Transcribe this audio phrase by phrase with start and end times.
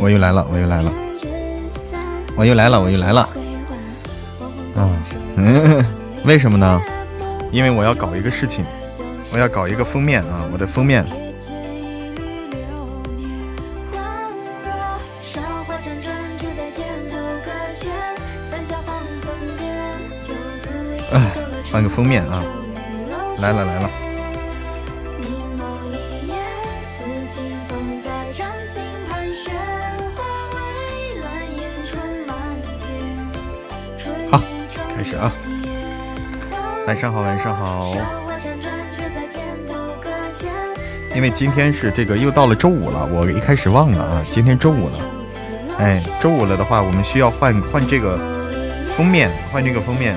[0.00, 0.90] 我又来了，我又来了，
[2.34, 3.28] 我又来了，我又来了。
[5.36, 5.84] 嗯，
[6.24, 6.80] 为什么呢？
[7.52, 8.64] 因为我要搞一个事情，
[9.32, 11.04] 我要搞一个封面啊，我的封面。
[21.12, 21.32] 哎，
[21.72, 22.42] 换个封面啊！
[23.40, 23.90] 来了来了。
[35.10, 35.32] 始啊！
[36.86, 37.92] 晚上好，晚上好。
[41.16, 44.94] 因为今天是这个又到了周五了，我一开始忘了啊，今天周五了。
[45.78, 48.16] 哎，周五了的话，我们需要换换这个
[48.96, 50.14] 封面，换这个封面。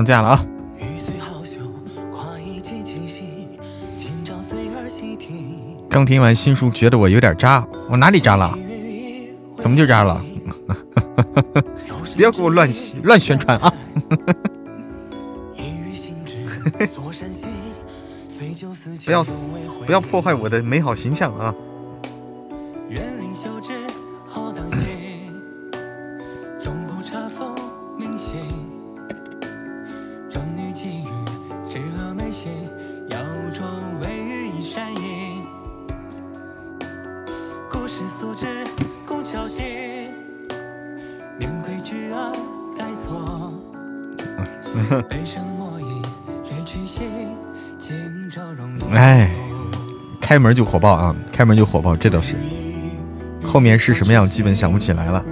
[0.00, 0.46] 上架了啊！
[5.90, 8.56] 刚听完新书，觉得我有点渣，我哪里渣了？
[9.58, 10.24] 怎么就渣了？
[12.16, 12.70] 别给我乱
[13.02, 13.70] 乱宣传啊！
[19.04, 19.22] 不要
[19.84, 21.54] 不要破坏我的美好形象啊！
[50.30, 51.16] 开门就火爆啊！
[51.32, 52.36] 开门就火爆，这倒是。
[53.44, 55.24] 后面是什么样，基本想不起来了。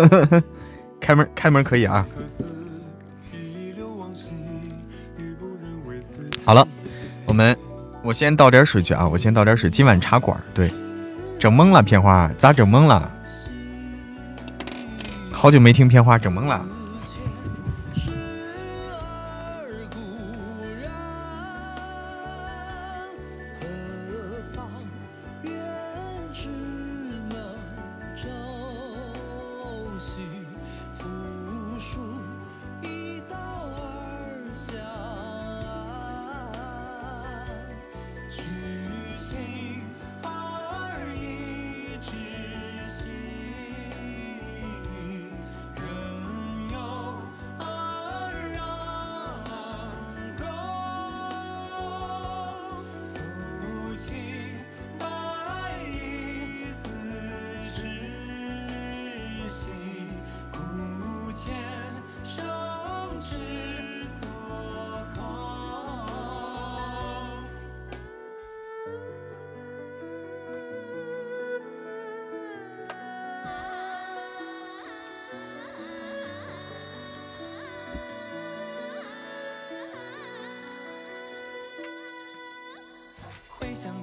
[0.98, 2.06] 开门，开门可以啊。
[6.42, 6.66] 好了，
[7.26, 7.54] 我们
[8.02, 9.06] 我先倒点水去啊！
[9.06, 9.68] 我先倒点水。
[9.68, 10.72] 今晚茶馆，对，
[11.38, 13.12] 整懵了，片花咋整懵了？
[15.30, 16.64] 好久没听片花，整懵了。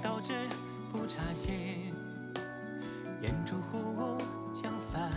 [0.01, 0.33] 道之
[0.91, 1.93] 不差兮，
[3.21, 4.17] 眼珠忽无
[4.53, 5.11] 将返。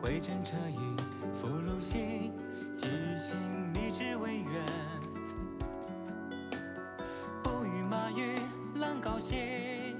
[0.00, 0.78] 回尘彻翼
[1.34, 2.30] 复露兮，
[2.76, 2.86] 寄
[3.16, 3.36] 心
[3.72, 4.66] 觅之未远。
[7.42, 8.34] 不与马与
[8.78, 9.96] 狼高兮，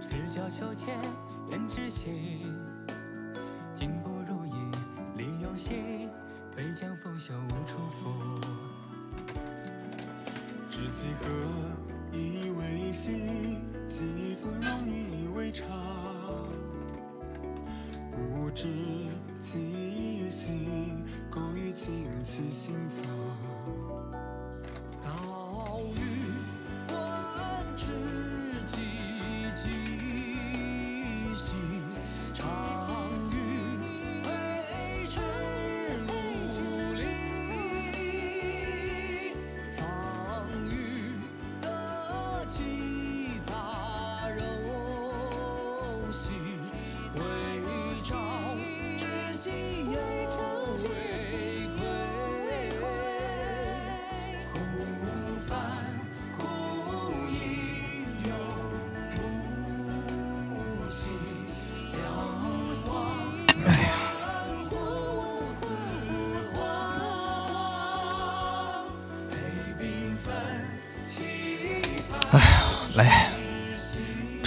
[0.00, 0.96] 赤脚秋千
[1.50, 2.52] 焉知兮？
[3.74, 4.52] 今不如意
[5.16, 6.08] 离游兮，
[6.52, 8.10] 推将拂袖无处伏。
[10.70, 11.93] 知几何？
[12.14, 13.12] 以为习
[13.88, 15.66] 几分容易为偿
[18.10, 18.68] 不知
[19.40, 23.43] 其心行过于尽其心房。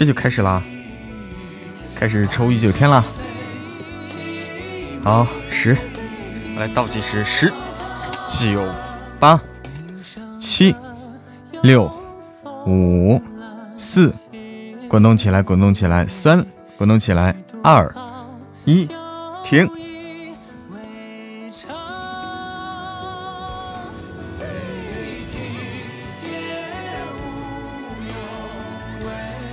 [0.08, 0.64] 就开始啦，
[1.94, 3.06] 开始抽御九天了。
[5.04, 5.76] 好，十，
[6.58, 7.52] 来倒计时：十、
[8.30, 8.66] 九、
[9.20, 9.38] 八、
[10.40, 10.74] 七、
[11.62, 11.92] 六、
[12.66, 13.22] 五、
[13.76, 14.14] 四，
[14.88, 16.46] 滚动起来，滚动起来，三，
[16.78, 17.94] 滚动起来，二、
[18.64, 18.88] 一，
[19.44, 19.70] 停。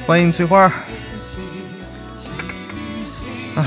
[0.07, 0.65] 欢迎翠花。
[3.57, 3.65] 啊，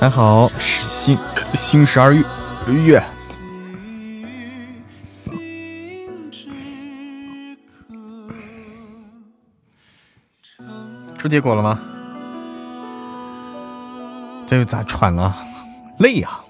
[0.00, 1.16] 还好，新
[1.54, 2.24] 新十二月
[2.66, 3.00] 月。
[11.16, 11.80] 出结果了吗？
[14.48, 15.36] 这又咋喘了？
[16.00, 16.40] 累呀！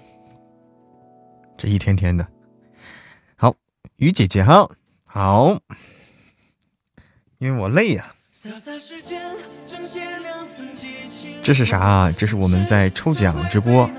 [1.58, 2.26] 这一天天的。
[3.36, 3.54] 好，
[3.96, 4.70] 雨姐姐哈，
[5.04, 5.58] 好。
[7.40, 8.04] 因为我累呀。
[11.42, 11.78] 这是啥？
[11.78, 13.90] 啊这是我们在抽奖直播，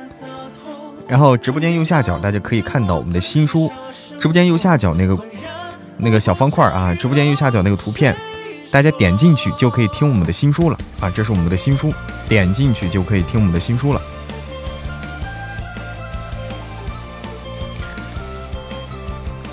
[1.08, 3.72] 然后直播间右下角大家可以看到我们的新书，
[4.20, 5.18] 直播间右下角那个
[5.98, 8.16] 那个小方块啊，直播间右下角那个图片，
[8.70, 11.12] 大家点进去就可以听我们的新书了啊！
[11.16, 11.92] 这是我们的新书，
[12.30, 14.00] 点进去就可以听我们的新书了。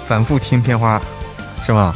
[0.06, 1.00] 反复听片花，
[1.64, 1.94] 是吗？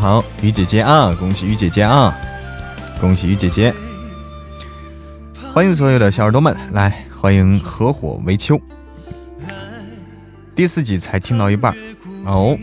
[0.00, 2.16] 好，安好，雨姐姐啊，恭喜雨姐姐啊，
[2.98, 3.74] 恭喜雨姐姐！
[5.52, 8.58] 欢迎所有的小耳朵们来，欢迎合伙为秋。
[10.54, 11.76] 第四集才听到一半
[12.24, 12.56] 哦，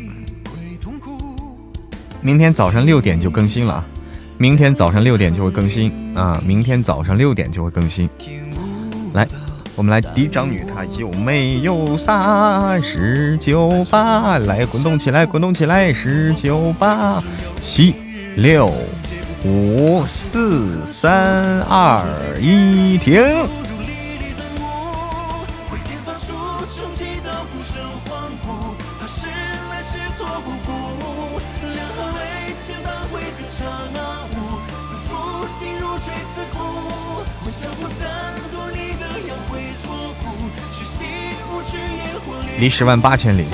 [2.21, 3.85] 明天早上六点就更新了啊！
[4.39, 6.41] 明天早上六点就会更新啊！
[6.43, 8.09] 明天早上六点就会更新，
[9.13, 9.27] 来。
[9.77, 12.81] 我们来嫡长女，她有没有撒？
[12.81, 17.21] 十九八，来滚动起来，滚动起来，十九八，
[17.61, 17.93] 七
[18.37, 18.73] 六
[19.45, 22.03] 五四三二
[22.41, 23.21] 一，停。
[42.57, 43.45] 离十万八千里，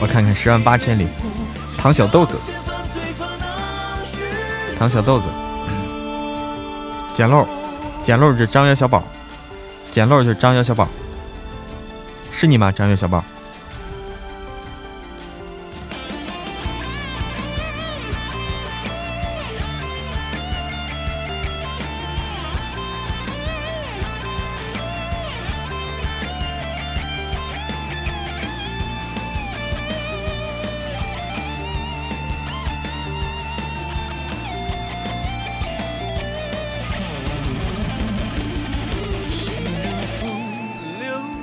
[0.00, 1.08] 我看看十万八千里，
[1.76, 2.36] 唐小豆子，
[4.78, 5.24] 唐小豆子，
[7.14, 7.46] 捡漏，
[8.04, 9.02] 捡漏这张月小宝，
[9.90, 10.88] 捡漏就是张月小宝，
[12.30, 12.70] 是你吗？
[12.70, 13.24] 张月小宝。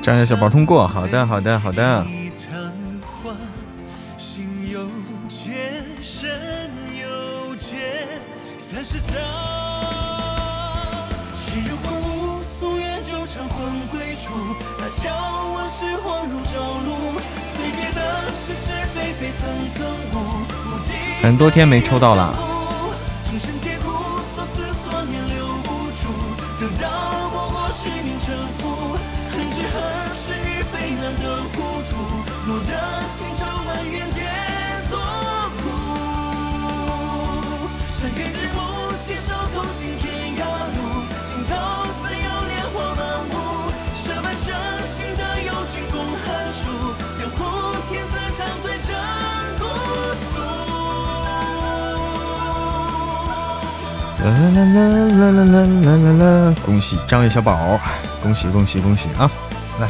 [0.03, 2.05] 张小小宝通过，好的，好的，好的。
[21.21, 22.52] 很多天没抽到了。
[57.13, 57.79] 张月小宝，
[58.23, 59.29] 恭喜恭喜恭喜啊！
[59.79, 59.87] 来，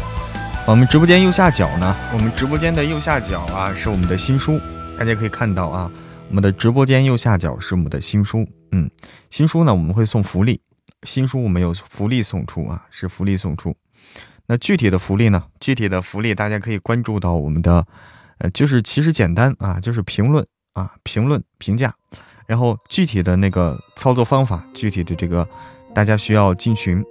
[0.67, 4.59] 我们直播间右下角呢，我们直播间的右下角啊是我们的新书，
[4.99, 5.89] 大家可以看到啊，
[6.27, 8.91] 我们的直播间右下角是我们的新书，嗯，
[9.31, 10.59] 新书呢我们会送福利，
[11.03, 13.73] 新书我们有福利送出啊，是福利送出。
[14.47, 15.45] 那具体的福利呢？
[15.61, 17.87] 具体的福利大家可以关注到我们的，
[18.39, 21.95] 呃，就是其实简单啊，就是评论啊，评论评价。
[22.47, 25.47] 然后具体的那个操作方法，具体的这个，
[25.95, 27.01] 大家需要进群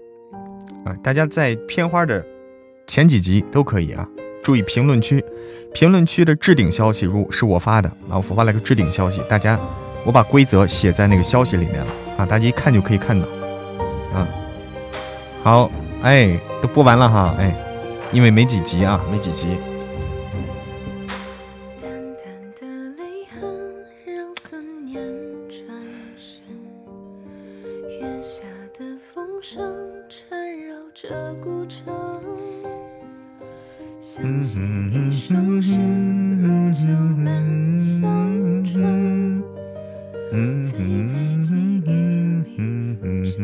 [0.85, 0.97] 啊！
[1.03, 2.25] 大家在片花的
[2.87, 4.09] 前几集都可以啊，
[4.43, 5.25] 注意评论区，
[5.73, 9.59] 评论区的置顶消息如是我发的啊，我发了个置顶消息，大家
[10.05, 11.87] 我把规则写在那个消息里面了
[12.19, 13.27] 啊，大家一看就可以看到
[14.13, 14.29] 啊。
[15.43, 15.71] 好，
[16.03, 17.55] 哎，都播完了哈，哎，
[18.13, 19.57] 因为没几集啊，没几集。
[34.23, 34.61] 谱写
[34.93, 35.81] 一首诗
[36.41, 36.87] 如酒
[37.25, 39.43] 般香醇
[40.63, 40.71] 醉
[41.09, 43.35] 在记忆里浮沉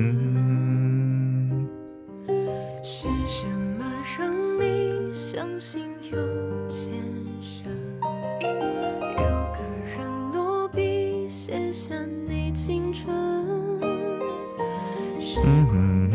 [2.85, 3.83] 是什么
[4.17, 5.83] 让你相信
[6.13, 6.17] 有
[6.69, 6.93] 前
[7.43, 7.73] 生？
[8.41, 9.97] 有个人
[10.33, 11.93] 落笔写下
[12.29, 13.13] 你青春。
[15.19, 16.15] 时光一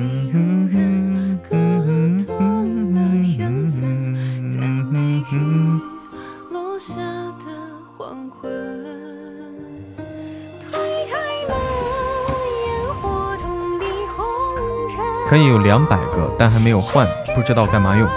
[15.34, 18.08] 可以有两百个，但还没有换，不知道干嘛用。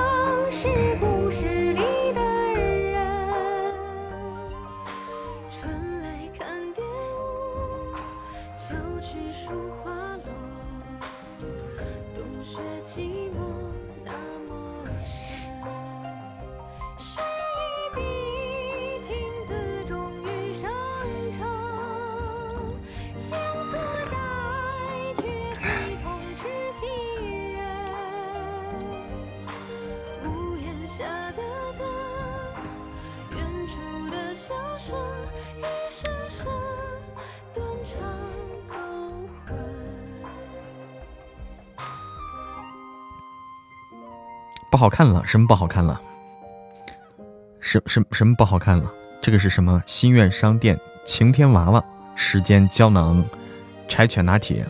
[44.96, 46.00] 看了，什么不好看了？
[47.60, 48.90] 什什什么不好看了？
[49.20, 49.82] 这个是什么？
[49.86, 51.84] 心愿商店晴天娃娃，
[52.14, 53.22] 时间胶囊，
[53.86, 54.66] 柴犬拿铁。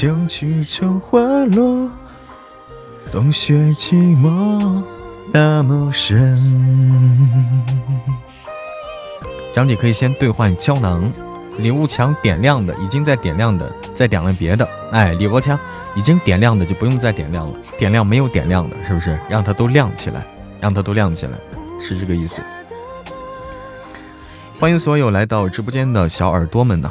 [0.00, 1.90] 秋去秋花落，
[3.10, 4.80] 冬雪寂寞
[5.32, 6.38] 那么深。
[9.52, 11.12] 张姐可以先兑换胶囊，
[11.56, 14.68] 礼物墙点亮的，已经在点亮的，再点了别的。
[14.92, 15.58] 哎，礼物墙
[15.96, 19.18] 已经点亮的就不用再点亮了，点亮没有点亮的，是不是？
[19.28, 20.24] 让它都亮起来，
[20.60, 21.32] 让它都亮起来，
[21.80, 22.40] 是这个意思。
[24.60, 26.88] 欢迎所有来到直播间的小耳朵们呐。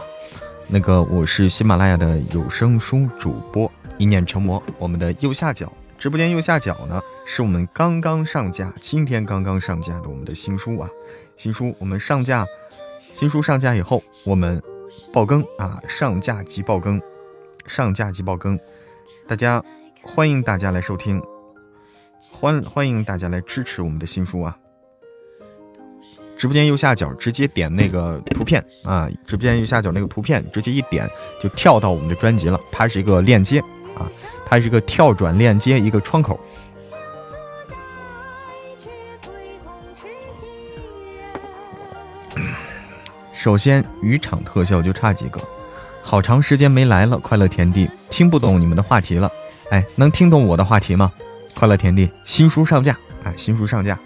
[0.70, 4.62] 那个，我是喜马拉雅的有声书主播一念成魔。
[4.78, 10.90] 我们的右下角直播间右下角呢，是我们刚刚上架，今天刚刚上架的我们的新书啊，
[11.38, 12.46] 新书我们上架，
[13.00, 14.62] 新书上架以后，我们
[15.14, 17.02] 爆更啊，上架即爆更，
[17.66, 18.60] 上架即爆更，
[19.26, 19.64] 大家
[20.04, 21.24] 欢迎大家来收听，
[22.30, 24.58] 欢欢迎大家来支持我们的新书啊。
[26.38, 31.10] 直播间右下角直接点那个图片啊，直播间右下角那个图片直接一点
[31.42, 32.60] 就跳到我们的专辑了。
[32.72, 33.60] 它是一个链接
[33.98, 34.06] 啊，
[34.46, 36.40] 它是一个跳转链接一个窗口。
[43.34, 45.40] 首先，渔场特效就差几个，
[46.04, 49.32] 好长时间没来了，快乐田地听不懂你们的话题了。
[49.70, 51.12] 哎，能听懂我的话题吗？
[51.56, 53.98] 快乐田地新书上架，哎，新书上架。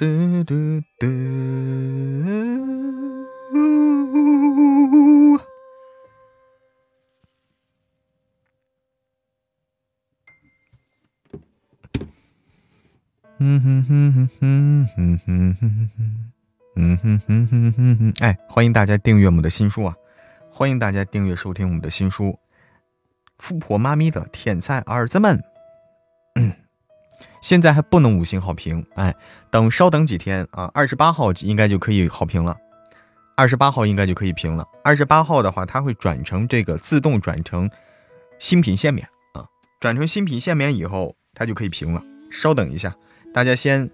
[0.00, 0.54] 嘟嘟
[0.98, 1.06] 嘟。
[13.36, 15.90] 嗯哼哼哼哼哼哼哼
[16.74, 18.14] 哼，哼哼哼。
[18.20, 19.94] 哎，欢迎大家订阅我们的新书啊！
[20.50, 22.24] 欢迎大家订阅收听我们的新书
[23.36, 25.44] 《富婆妈咪的天才儿子们》。
[27.40, 29.14] 现在还不能五星好评，哎，
[29.50, 32.56] 等稍等几天啊，二十八号应该就可以好评了。
[33.34, 34.66] 二十八号应该就可以评了。
[34.84, 37.70] 二十八号的话，它会转成这个自动转成
[38.38, 39.46] 新品限免啊，
[39.80, 42.02] 转成新品限免以后，它就可以评了。
[42.30, 42.94] 稍等一下，
[43.32, 43.90] 大家先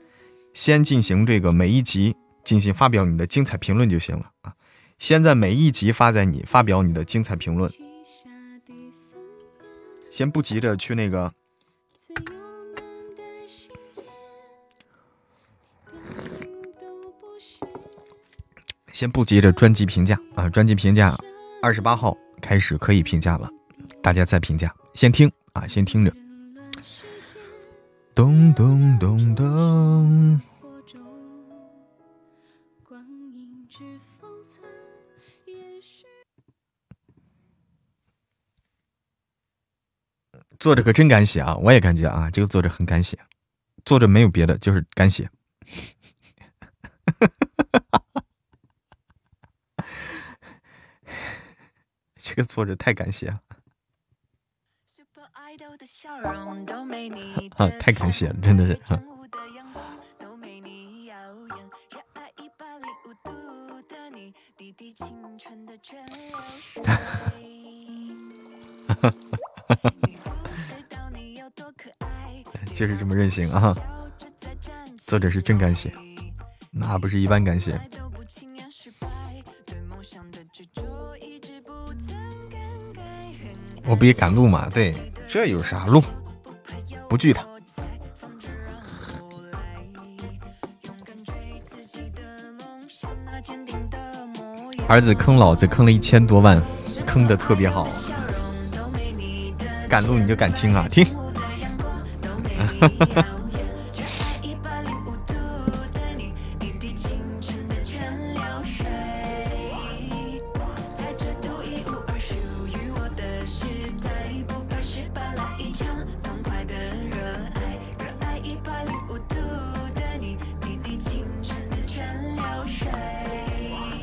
[0.53, 4.53] 先进行这个每一集进行发表你的精彩评论就行了啊。
[4.99, 7.71] 先在每一集发在你发表你的精彩评论，
[10.11, 11.33] 先不急着去那个。
[18.97, 21.15] 先不急着专辑评价啊，专辑评价
[21.61, 23.51] 二十八号开始可以评价了，
[24.03, 26.11] 大家再评价，先听啊，先听着。
[28.15, 30.41] 咚咚咚咚。
[40.59, 43.19] 作者可真敢写啊，我也感觉啊，这个作者很敢写，
[43.85, 45.29] 作者没有别的，就是敢写。
[52.37, 53.41] 个作者太感谢了，
[57.57, 58.79] 啊， 太感谢了，真的是。
[72.75, 73.75] 就是这么任性啊！
[74.99, 75.91] 作者是真敢写，
[76.71, 77.81] 那不是一般敢写。
[83.87, 84.69] 我不也赶路嘛？
[84.75, 84.95] 对，
[85.29, 86.03] 这有啥路？
[87.09, 87.47] 不惧他。
[94.89, 96.61] 儿子坑老子坑了一千多万，
[97.07, 97.89] 坑的特别好。
[99.89, 100.89] 赶路你就敢听啊？
[100.89, 101.07] 听。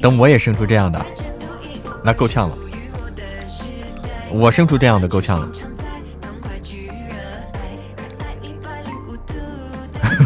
[0.04, 1.00] 等我也生出这样的，
[2.04, 2.58] 那够呛了。
[4.30, 5.48] 我生出这样的够呛了。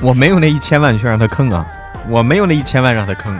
[0.00, 1.70] 我没有那一千万去让他坑啊！
[2.08, 3.38] 我没有那一千万让他坑。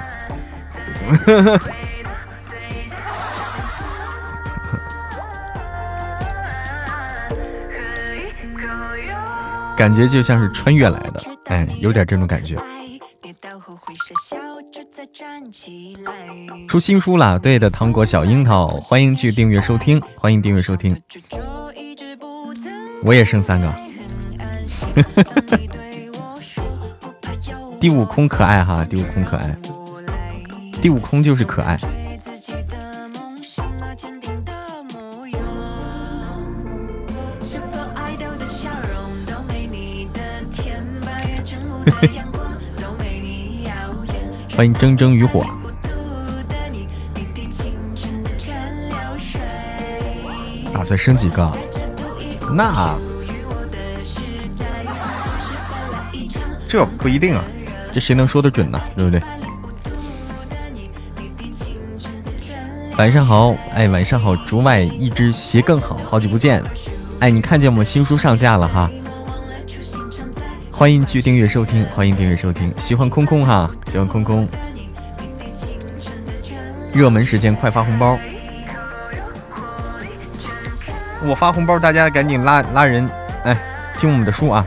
[9.82, 12.56] 感觉就像是穿越来的，哎，有点这种感觉。
[16.68, 20.96] 出新书了，对的，糖果小樱桃，欢迎去订阅收听，欢迎订阅收听。
[23.02, 23.74] 我也剩三个。
[27.80, 29.56] 第五空可爱哈，第五空可爱，
[30.80, 31.76] 第五空就是可爱。
[44.56, 45.44] 欢迎铮铮渔火。
[50.72, 51.50] 打算生几个？
[52.54, 52.94] 那
[56.68, 57.44] 这不一定啊，
[57.92, 58.80] 这谁能说得准呢？
[58.96, 59.22] 对不对？
[62.98, 66.62] 晚上好，哎，晚上好，竹外一只鞋更好，好久不见，
[67.20, 68.90] 哎，你看见我们新书上架了哈。
[70.82, 72.74] 欢迎去订阅收听，欢迎订阅收听。
[72.76, 74.48] 喜欢空空哈，喜欢空空。
[76.92, 78.18] 热门时间快发红包！
[81.24, 83.08] 我发红包，大家赶紧拉拉人，
[83.44, 83.56] 哎，
[83.96, 84.66] 听我们的书啊！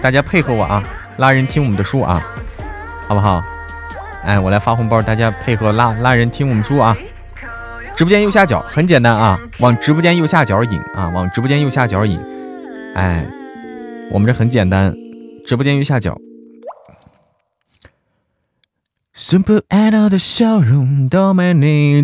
[0.00, 0.82] 大家配合我啊，
[1.18, 2.26] 拉人听我们的书啊，
[3.06, 3.44] 好不好？
[4.24, 6.96] 哎，我来发红包，大家配合拉拉人听我们书啊！
[7.94, 12.18] 直播间右下角很简单啊，往直播间右下角引啊，往直播间右下角引。
[12.94, 13.26] 哎，
[14.10, 14.96] 我们这很简单。
[15.44, 16.18] 直播间右下角。
[19.12, 22.02] Super idol 的笑容都没你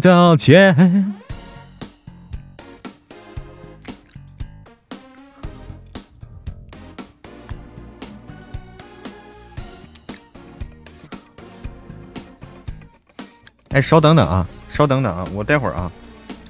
[13.71, 15.91] 哎稍等等啊稍等等啊我待会儿啊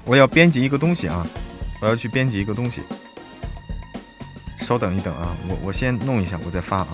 [0.05, 1.25] 我要编辑一个东西啊
[1.81, 2.81] 我要去编辑一个东西。
[4.69, 6.89] 稍等一等啊，我我先弄一下，我再发啊，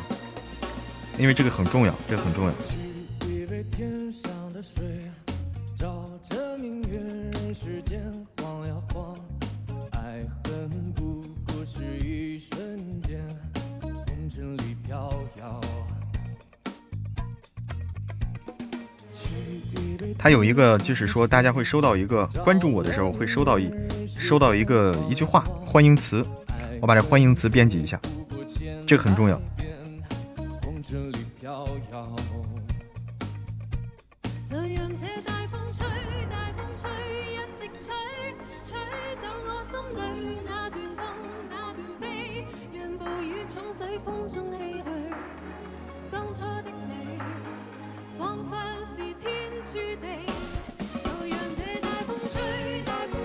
[1.19, 2.53] 因为这个很重要，这个很重要。
[20.17, 23.69] 他有一个，就是说大家会收到一个关注我的时候会收到一
[24.07, 26.25] 收到一个一句话欢迎词。
[26.81, 27.99] 我把这欢迎词编辑一下，
[28.87, 29.41] 这个很重要。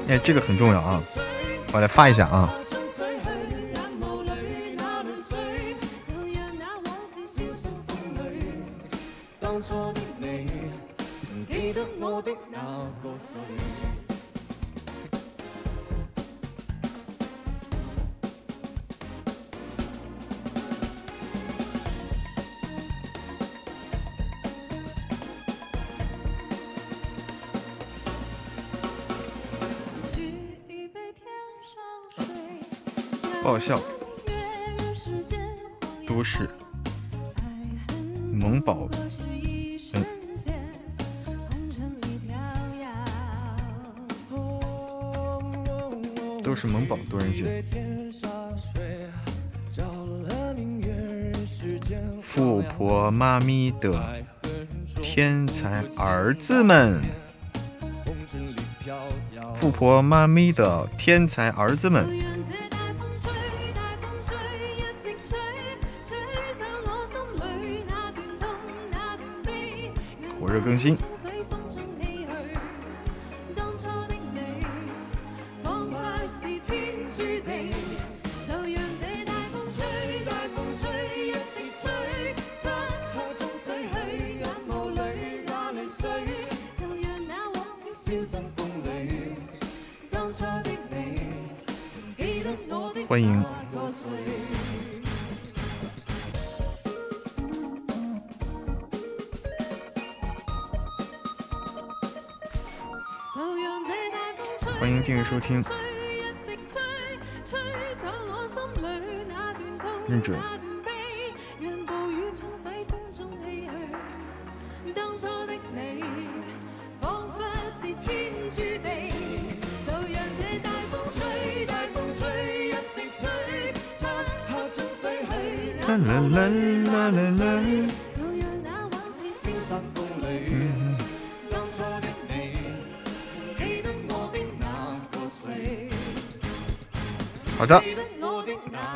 [0.09, 1.01] 哎，这个很重要啊！
[1.73, 2.53] 我来发一下啊。
[56.71, 57.03] 们，
[59.57, 62.20] 富婆妈咪的天才儿子们。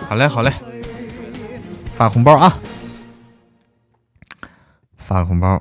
[0.08, 0.52] 好嘞，好嘞，
[1.94, 2.58] 发红包啊，
[4.96, 5.60] 发红包。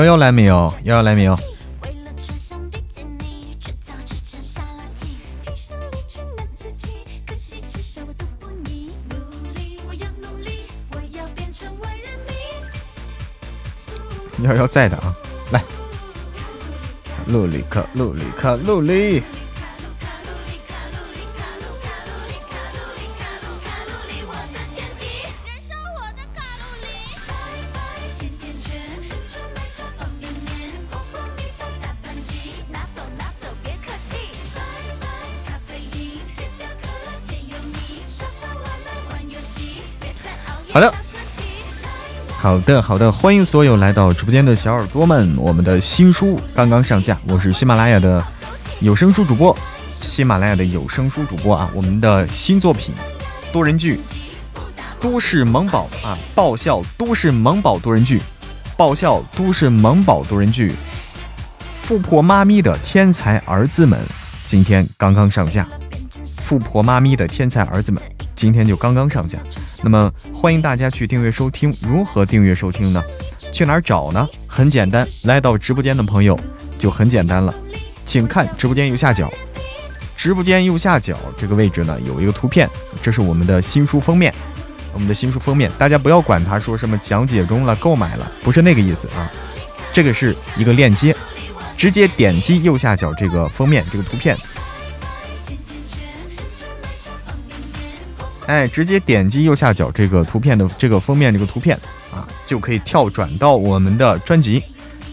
[0.00, 0.74] 幺幺来没有？
[0.84, 1.36] 幺幺来没有？
[14.42, 15.14] 幺幺在的啊，
[15.52, 15.62] 来，
[17.26, 19.22] 陆里克，陆里克，陆里。
[42.50, 45.36] 好的，好的，欢迎所有来到直播间的小耳朵们。
[45.36, 48.24] 我们的新书刚刚上架，我是喜马拉雅的
[48.80, 49.56] 有声书主播，
[50.02, 52.92] 喜马拉雅的有声书主播啊，我们的新作品
[53.52, 54.00] 多人剧
[55.00, 58.20] 《都市萌宝》啊，爆笑都市萌宝多人剧，
[58.76, 60.74] 爆笑都市萌宝多人剧，
[61.84, 63.96] 富婆妈咪的天才儿子们，
[64.48, 65.68] 今天刚刚上架。
[66.42, 68.02] 富婆妈咪的天才儿子们，
[68.34, 69.38] 今天就刚刚上架。
[69.82, 73.02] 那么欢迎大家去订阅收听，如何订阅收听呢？
[73.52, 74.28] 去哪儿找呢？
[74.46, 76.38] 很简单，来到直播间的朋友
[76.78, 77.54] 就很简单了，
[78.04, 79.32] 请看直播间右下角，
[80.16, 82.68] 直播间右下角这个位置呢有一个图片，
[83.02, 84.32] 这是我们的新书封面，
[84.92, 89.30] 我们的新书封面，大家不要管它说什么讲解中了、购买了，不是那个意思啊，
[89.94, 91.16] 这个是一个链接，
[91.78, 94.36] 直接点击右下角这个封面这个图片。
[98.50, 101.78] 哎，直接点击右下角这个图片的这个封面这个图片
[102.12, 104.60] 啊，就可以跳转到我们的专辑，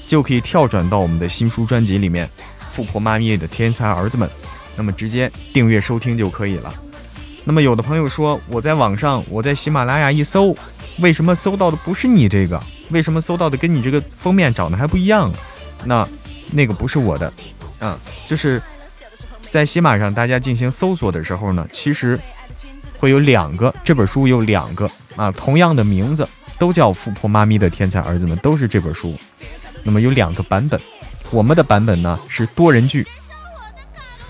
[0.07, 2.25] 就可以跳转到我们的新书专辑里面，
[2.71, 4.27] 《富婆妈咪的天才儿子们》。
[4.75, 6.73] 那么直接订阅收听就可以了。
[7.43, 10.57] 那么有的朋友说，我在网上，我在喜马拉雅一搜，
[10.97, 12.59] 为什么搜到的不是你这个？
[12.89, 15.31] 为什么搜到的跟你这个封面长得还不一样？
[15.85, 16.07] 那
[16.51, 17.31] 那个不是我的，
[17.77, 18.59] 啊，就是
[19.41, 22.19] 在喜马上大家进行搜索的时候呢，其实。
[22.97, 29.15] 会有两个，这本书有两个啊，同样的名字，都叫《富婆妈咪的天才儿子们》，都是这本书。
[29.83, 30.79] 那么有两个版本，
[31.31, 33.07] 我们的版本呢是多人剧，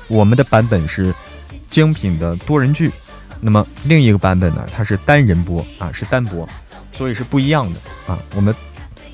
[0.07, 1.13] 我们的版本是
[1.69, 2.91] 精品的多人剧。
[3.39, 6.47] 那么另一个版本呢，它是单人播啊，是单播，
[6.91, 8.19] 所以是不一样的啊。
[8.35, 8.53] 我们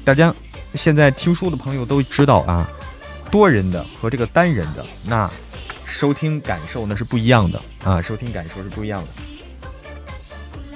[0.03, 0.33] 大家
[0.75, 2.69] 现在听书的朋友都知道啊，
[3.29, 5.29] 多人的和这个单人的那
[5.85, 9.32] 收听感受那是不一样的啊，收听感受是不一样的。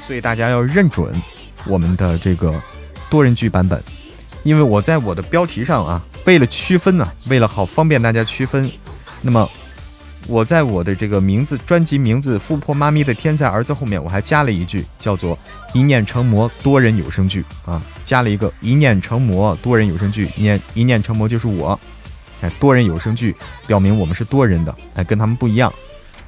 [0.07, 1.13] 所以大家要认准
[1.65, 2.59] 我们的这个
[3.09, 3.77] 多人剧版本，
[4.43, 8.71] 因为我在我的标题上啊，为了区分呢，为了好方便大家区分，
[9.21, 9.49] 那么
[10.29, 15.37] 我在我的这个名字专辑名字《富婆妈咪的天才儿子》后面，我还加了一句叫做
[15.73, 21.77] “一念成魔多人有声剧”啊，加了一个“一念成魔多人有声剧”，念一念成魔就是我，
[22.39, 23.35] 哎，多人有声剧
[23.67, 25.73] 表明我们是多人的，哎，跟他们不一样，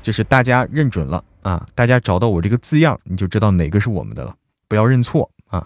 [0.01, 1.23] 就是大家认准了。
[1.41, 1.65] 啊！
[1.73, 4.35] 大家找到我这个字样，你就知道哪个是我们的了。
[4.67, 5.65] 不要认错啊！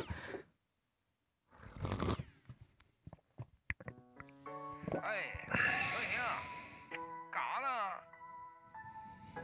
[5.01, 5.49] 哎，
[7.31, 7.67] 干啥呢？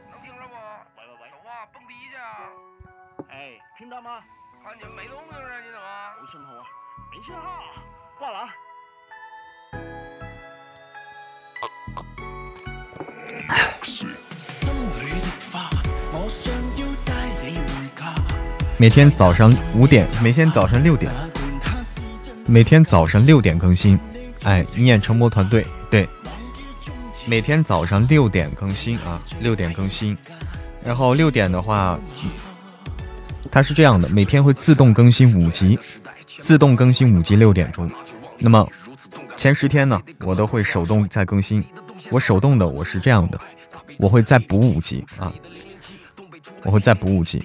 [0.08, 0.54] 能听着不？
[0.96, 2.14] 喂喂喂，走啊，蹦迪去！
[3.28, 4.22] 哎，听到吗？
[4.62, 6.14] 看见没动静啊？
[6.22, 6.46] 你怎么？
[6.46, 6.62] 有信号啊？
[7.10, 7.60] 没信号，
[8.20, 8.54] 挂了啊！
[18.80, 21.12] 每天早上五点，每天早上六点，
[22.46, 24.00] 每天早上六点更新。
[24.44, 26.08] 哎，一念成魔团队对，
[27.26, 30.16] 每天早上六点更新啊，六点更新。
[30.82, 32.00] 然后六点的话，
[33.50, 35.78] 它是这样的，每天会自动更新五集，
[36.38, 37.86] 自动更新五集六点钟。
[38.38, 38.66] 那么
[39.36, 41.62] 前十天呢，我都会手动再更新。
[42.08, 43.38] 我手动的我是这样的，
[43.98, 45.30] 我会再补五集啊，
[46.62, 47.44] 我会再补五集。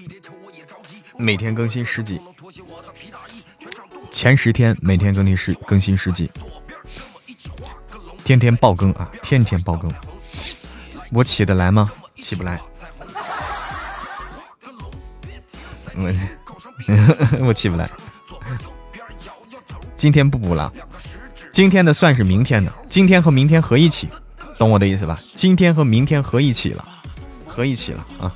[1.17, 2.19] 每天更新十集，
[4.12, 6.30] 前十天每天更新十更新十集，
[8.23, 9.91] 天天爆更啊，天天爆更，
[11.12, 11.91] 我起得来吗？
[12.17, 12.60] 起不来，
[15.95, 16.13] 我
[17.47, 17.89] 我起不来，
[19.95, 20.71] 今天不补了，
[21.51, 24.10] 今天的算是明天的，今天和明天合一起，
[24.58, 25.19] 懂我的意思吧？
[25.36, 26.88] 今天和明天合一起了，
[27.45, 28.36] 合一起了啊。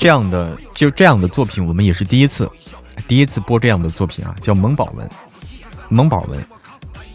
[0.00, 2.50] 这样的就这样的作品，我们也是第一次，
[3.06, 5.06] 第一次播这样的作品啊，叫萌宝文，
[5.90, 6.42] 萌宝文。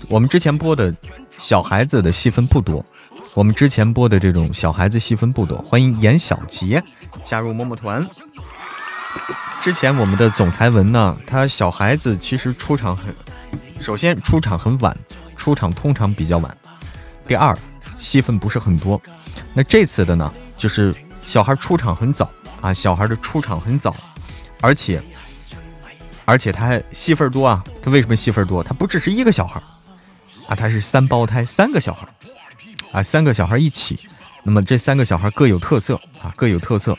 [0.08, 0.96] 我们之前播的
[1.36, 2.86] 小孩子的戏份不多，
[3.34, 5.58] 我们之前播的这种小孩子戏份不多。
[5.64, 6.82] 欢迎严小杰
[7.24, 8.08] 加入默默团。
[9.64, 13.16] 之前我们的总裁文呢，他小孩子其实出场很，
[13.80, 14.96] 首先出场很晚，
[15.36, 16.56] 出场通常比较晚。
[17.28, 17.58] 第二，
[17.98, 19.02] 戏份不是很多。
[19.56, 20.94] 那这次的呢，就是
[21.24, 22.30] 小孩出场很早。
[22.66, 23.96] 啊，小孩的出场很早，
[24.60, 25.00] 而且
[26.26, 27.64] 而且他还戏份多啊！
[27.80, 28.64] 他为什么戏份多？
[28.64, 29.62] 他不只是一个小孩
[30.48, 32.08] 啊，他是三胞胎，三个小孩
[32.92, 34.10] 啊，三个小孩一起。
[34.42, 36.98] 那么这三个小孩各有特色啊，各有特色。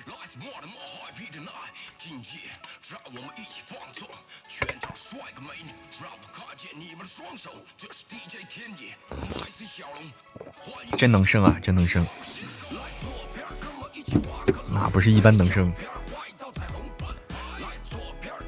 [10.96, 12.06] 真能生啊，真能生，
[14.70, 15.72] 那不是一般能生。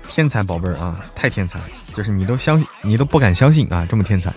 [0.08, 1.60] 天才宝贝儿啊，太天才，
[1.94, 4.32] 就是你都相信，你都不敢相信啊，这么天才。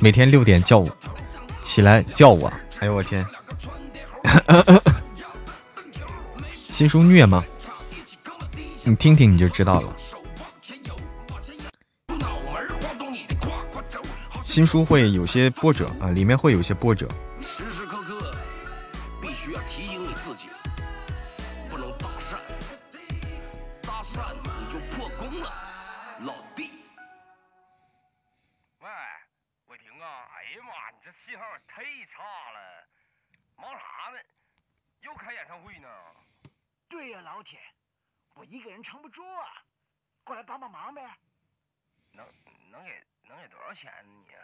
[0.00, 0.88] 每天六点叫我
[1.62, 3.26] 起来叫我，哎呦我天，
[6.50, 7.44] 新书虐吗？
[8.84, 9.92] 你听听你就知道了。
[14.44, 17.06] 新书会有些波折啊，里面会有些波折。
[37.36, 37.60] 老铁
[38.34, 39.62] 我一个人撑不住啊
[40.24, 41.02] 过来帮帮忙呗。
[42.12, 42.26] 能
[42.70, 44.40] 能给能给多少钱你啊？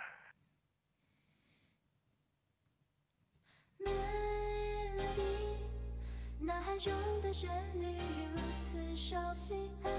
[6.79, 7.49] 中的旋
[7.81, 7.97] 律
[8.35, 9.91] 如此熟悉爱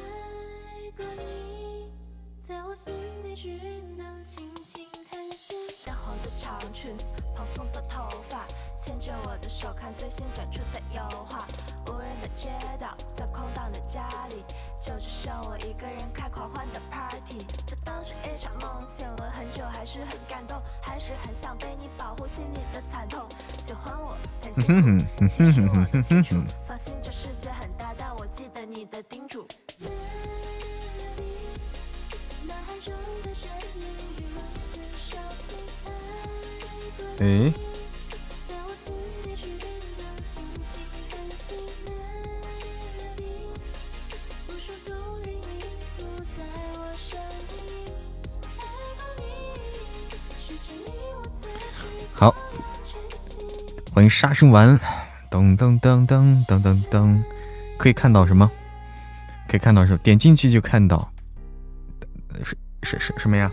[0.97, 2.02] 过你。
[2.45, 3.58] 在我心里只
[3.95, 5.56] 能轻轻叹息。
[5.86, 6.93] 淡黄的长裙，
[7.34, 11.47] 蓬松的头发，牵着我的手看最新展出的油画。
[11.88, 12.51] 无人的街
[12.82, 14.43] 道，在空荡的家里，
[14.86, 17.45] 就只剩我一个人开狂欢的 party。
[17.65, 23.25] 这当是一场梦，醒了很久还是很感动，还是很想被你保护心里的惨痛。
[23.65, 24.65] 喜欢我，很幸
[25.15, 26.43] 苦，其实我。
[26.67, 29.47] 放心，这世界很大，但我记得你的叮嘱。
[52.13, 52.36] 好，
[53.93, 54.77] 欢迎杀生丸，
[55.31, 57.23] 噔噔噔噔噔噔噔，
[57.77, 58.51] 可以看到什么？
[59.47, 59.97] 可以看到什么？
[59.99, 61.09] 点进去就看到，
[62.43, 63.49] 是是是什么呀？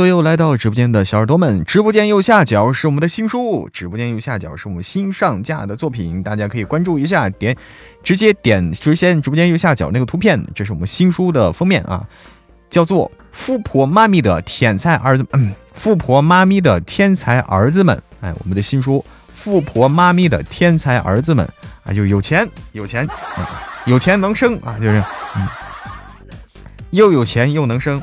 [0.00, 7.54] 所有来到直播间的小耳朵们，直播间右下角是我们的新书，直播间右下角是我们新上架的作品，大家可以关注一下，点
[8.02, 12.02] 直接点直线直播间右下角那个图片，这是我们新书的封面啊，
[12.70, 21.46] 叫做《富婆妈咪的天才儿子》，嗯，富婆妈咪的天才儿子们，哎，我们的新书《富婆妈咪的天才儿子们》
[21.84, 23.06] 啊，就有钱有钱，
[23.84, 25.04] 有钱能生啊，就是，
[25.36, 25.46] 嗯，
[26.88, 28.00] 又有钱又能生，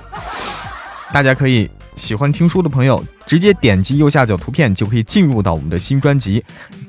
[1.12, 1.68] 大家可以。
[1.98, 6.41] 喜欢听书的朋友，直接点击右下角图片就可以进入到我们的新专辑，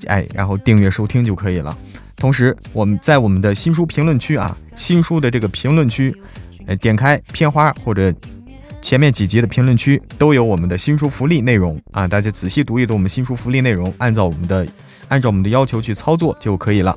[0.07, 1.77] 哎，然后订阅收听就可以了。
[2.19, 6.15] 同时，我们在我们的新书评论区啊，新书的这个评论区，
[6.67, 8.15] 呃，点开片花或者
[8.83, 12.07] 前面几集的评论区，都有我们的新书福利内容啊。
[12.07, 14.67] 大家仔细读一读我们新书福利内容，按照我们的
[15.09, 16.97] 按照我们的要求去操作就可以了。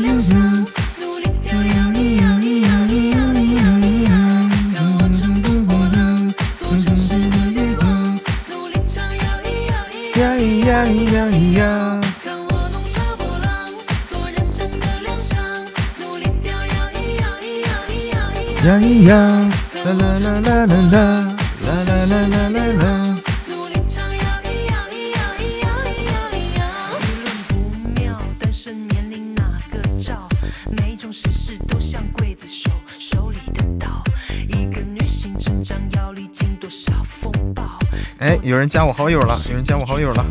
[38.71, 40.25] 加我好友了，有人加我好友了。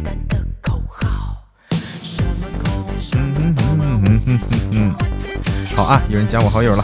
[3.12, 4.41] 嗯嗯嗯嗯嗯
[4.72, 4.95] 嗯，
[5.76, 6.82] 好啊，有人加我好友了。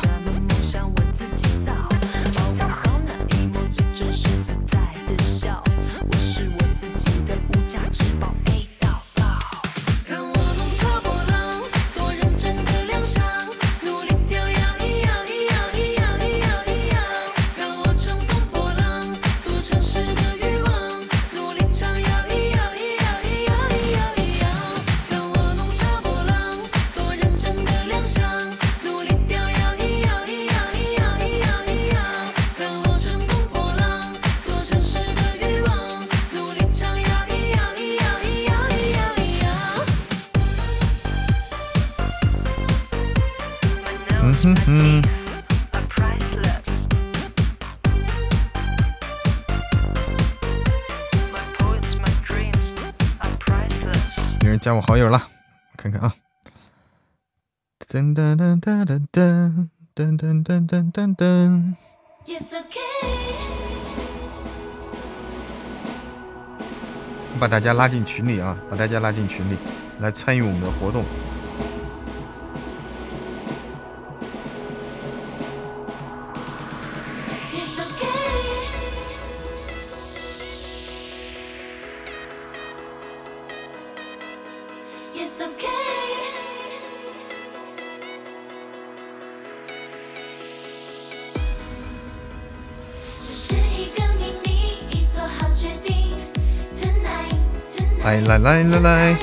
[67.47, 69.57] 把大家拉进群里啊，把大家拉进群里，
[70.01, 71.05] 来参与我们的活动。
[98.27, 99.17] 来来来来，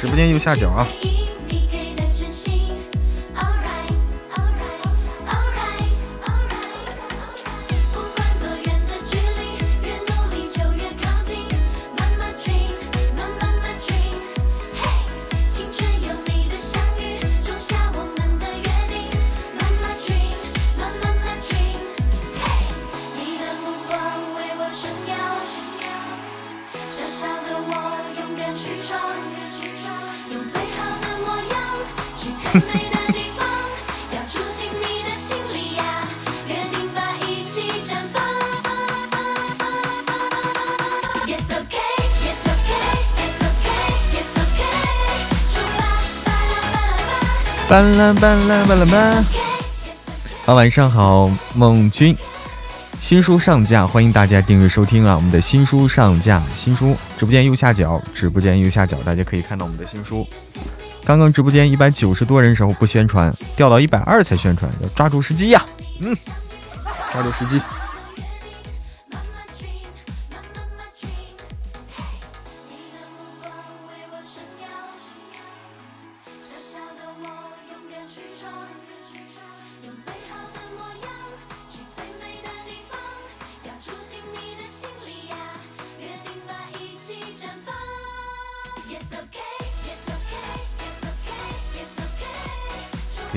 [0.00, 0.88] 直播间右下角啊。
[32.52, 32.60] 巴
[47.80, 48.98] 拉巴拉巴拉巴，
[50.44, 52.14] 啊，晚上好，孟君，
[53.00, 55.16] 新书上架，欢迎大家订阅收听啊！
[55.16, 60.28] 我们的新书上架，新书直播间右下角，直播间右下角，大家可以看到我们的新书。
[61.04, 65.64] 刚刚直播间一百九十多人时候不宣传，掉到一百二才宣传，要抓住时机呀！
[66.00, 66.16] 嗯，
[67.12, 67.60] 抓住时机。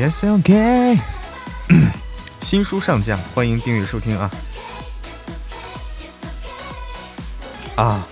[0.05, 0.99] Yes, OK。
[2.39, 4.29] 新书上架，欢迎订阅收听啊！
[7.75, 8.07] 啊。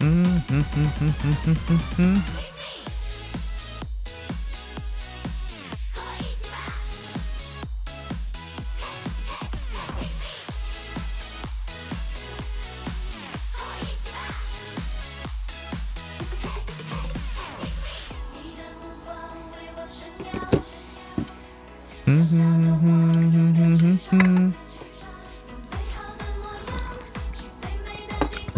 [0.00, 1.80] 嗯哼哼哼哼哼哼哼。
[1.96, 2.22] 嗯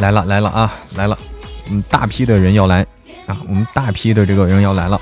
[0.06, 1.18] 来了来了啊，来了！
[1.68, 2.86] 嗯，大批的人要来
[3.26, 5.00] 啊，我们大批的这个人要来了。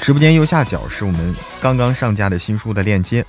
[0.00, 3.24] 直播间右下角是我们刚刚上架的新书的链接。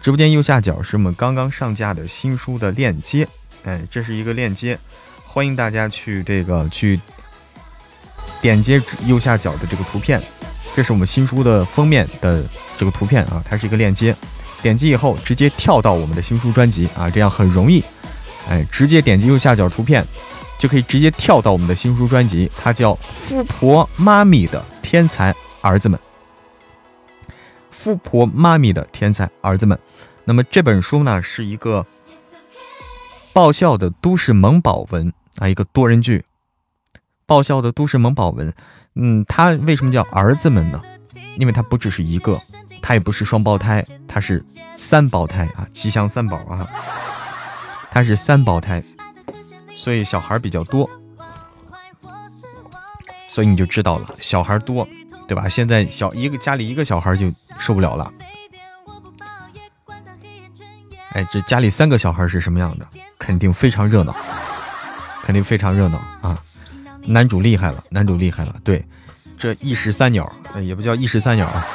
[0.00, 3.28] 直播间右下角是我们刚刚上架的新书的链接。
[3.64, 4.78] 哎，这是一个链接，
[5.26, 6.98] 欢迎大家去这个去
[8.40, 10.18] 点击右下角的这个图片，
[10.74, 12.42] 这是我们新书的封面的
[12.78, 14.16] 这个图片啊，它是一个链接，
[14.62, 17.84] 点击以后直接跳到我们的新书专辑啊，这样很容易。
[18.48, 20.04] 哎，直接点击右下角图片，
[20.58, 25.98] 就可以直接跳到我们的新书专辑，它叫《富婆妈咪的天才儿子们》。
[27.70, 29.78] 富婆妈咪的天才儿子们，
[30.24, 31.86] 那么这本书呢是一个
[33.32, 36.24] 爆笑的都市萌宝文啊，一个多人剧，
[37.24, 38.52] 爆笑的都市萌宝文。
[38.96, 40.82] 嗯，它为什么叫儿子们呢？
[41.38, 42.38] 因为它不只是一个，
[42.82, 46.68] 它也不是双胞胎，它是三胞胎啊，吉祥三宝啊。
[48.00, 48.82] 它是三胞胎，
[49.76, 50.88] 所以小孩比较多，
[53.28, 54.88] 所以你就知道了，小孩多，
[55.28, 55.46] 对吧？
[55.50, 58.10] 现在小一个家里一个小孩就受不了了。
[61.12, 62.88] 哎，这家里三个小孩是什么样的？
[63.18, 64.16] 肯定非常热闹，
[65.22, 66.42] 肯定非常热闹啊！
[67.02, 68.82] 男主厉害了，男主厉害了，对，
[69.36, 70.26] 这一石三鸟，
[70.62, 71.66] 也不叫一石三鸟啊。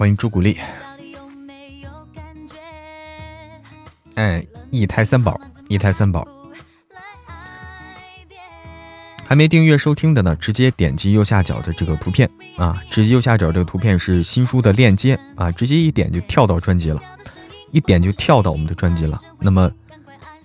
[0.00, 0.56] 欢迎朱古力，
[4.14, 5.38] 哎，一胎三宝，
[5.68, 6.26] 一胎三宝，
[9.26, 12.26] 还没订阅收听的呢，直接点击右下角的这个图片
[12.56, 17.02] 啊，直接右下角这个图片是新书的链接啊，直接一点就跳到专辑了，
[17.70, 19.20] 一点就跳到我们的专辑了。
[19.38, 19.70] 那么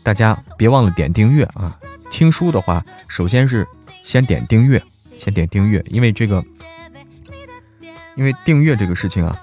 [0.03, 1.79] 大家别忘了点订阅啊，
[2.11, 3.65] 听书的话，首先是
[4.03, 4.83] 先点订阅，
[5.17, 6.43] 先点订阅，因为这个。
[8.17, 9.37] 因为订阅这个事情啊，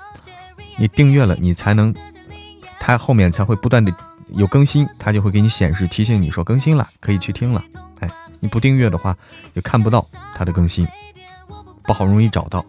[0.83, 1.95] 你订阅了，你才能，
[2.81, 3.95] 它后面才会不断的
[4.31, 7.63] 有更新，它就会给你显示提醒你说更新了，可以去听了。
[8.01, 8.11] 哎，
[8.41, 9.17] 你不订阅的话，
[9.55, 10.05] 也看不到
[10.35, 10.85] 它的更新，
[11.85, 12.67] 不好容易找到。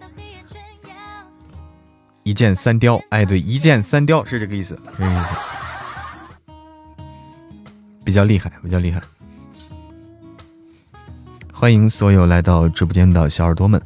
[2.22, 6.54] 一箭三雕，哎，对，一箭三雕是这个意思，这个意思，
[8.06, 9.02] 比较厉害，比较厉害。
[11.52, 13.82] 欢迎所有来到直播间的小耳朵们。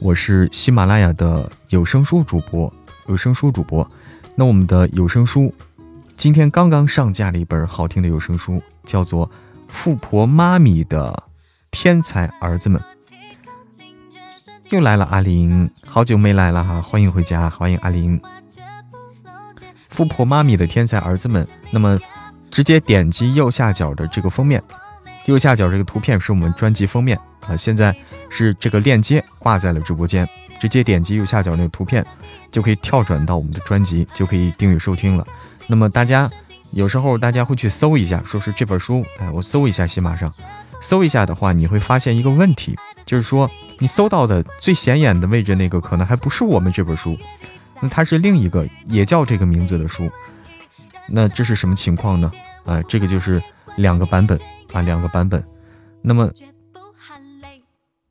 [0.00, 2.70] 我是喜马拉雅的有声书主播，
[3.10, 3.88] 有声书主播。
[4.36, 5.52] 那我们的有声书
[6.16, 9.26] 今天刚刚上架了一本好听的有声书，叫做
[9.68, 11.24] 《富婆妈咪的
[11.72, 12.80] 天才儿子们》。
[14.70, 18.20] 又来了，阿林，好久没来了哈，欢迎回家，欢迎阿林。
[19.88, 21.98] 富婆妈咪的天才儿子们，那么
[22.48, 24.62] 直接点击右下角的这个封面，
[25.24, 27.94] 右下角这个图片是我们专辑封面啊，现在。
[28.32, 30.24] 是这个链接挂在了直播间，
[30.60, 32.06] 直接点击右下角那个图片，
[32.52, 35.26] 就可以跳转到我们的专辑，就可以订阅收听了。
[35.66, 36.30] 那么大家
[36.72, 40.30] 有时候大家会去搜一下，说是这本书，哎，我搜一下喜马上，
[40.82, 47.16] 搜一下的话，你会发现一个问题，就是说你搜到的最显眼的位置那个可能还不是我们这本书，
[47.80, 50.10] 那它是另一个也叫这个名字的书，
[51.08, 52.30] 那这是什么情况呢？
[52.66, 53.42] 啊，这个就是
[53.76, 54.38] 两个版本
[54.74, 55.42] 啊，两个版本，
[56.02, 56.30] 那么。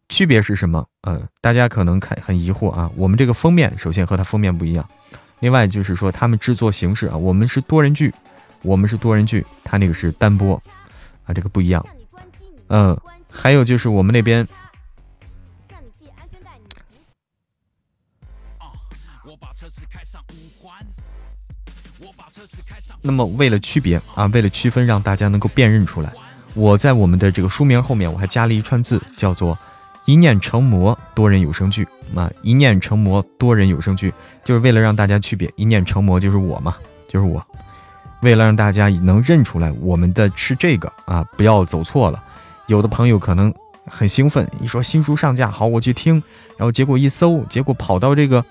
[0.09, 0.85] 区别是什么？
[1.01, 2.91] 呃，大家可能看很疑惑啊。
[2.95, 4.87] 我们这个封面首先和它封面不一样，
[5.39, 8.13] 另外就是说他们制作形式啊，我们是多人剧，
[8.63, 10.61] 我们是多人剧，他那个是单播
[11.25, 11.85] 啊，这个不一样。
[12.67, 12.99] 嗯，
[13.29, 14.45] 还有就是我们那边，
[23.01, 26.11] 那么为了区别啊，为了区分，让大家能够辨认出来，
[26.55, 29.57] 我在我们的这个书名后面我还加了一串字，叫做。
[30.09, 34.11] 一念成魔多人有声剧啊，一念成魔多人有声剧，
[34.43, 36.75] 就是为了让大家区别，一念成魔就是我嘛，
[37.07, 37.45] 就是我，
[38.23, 42.19] 为了让大家能认出来我们的是这个啊，不要走错了。
[42.65, 43.53] 有的朋友可能
[43.85, 46.15] 很兴奋，一说新书上架，好我去听，
[46.57, 48.43] 然后结果一搜，结果跑到这个，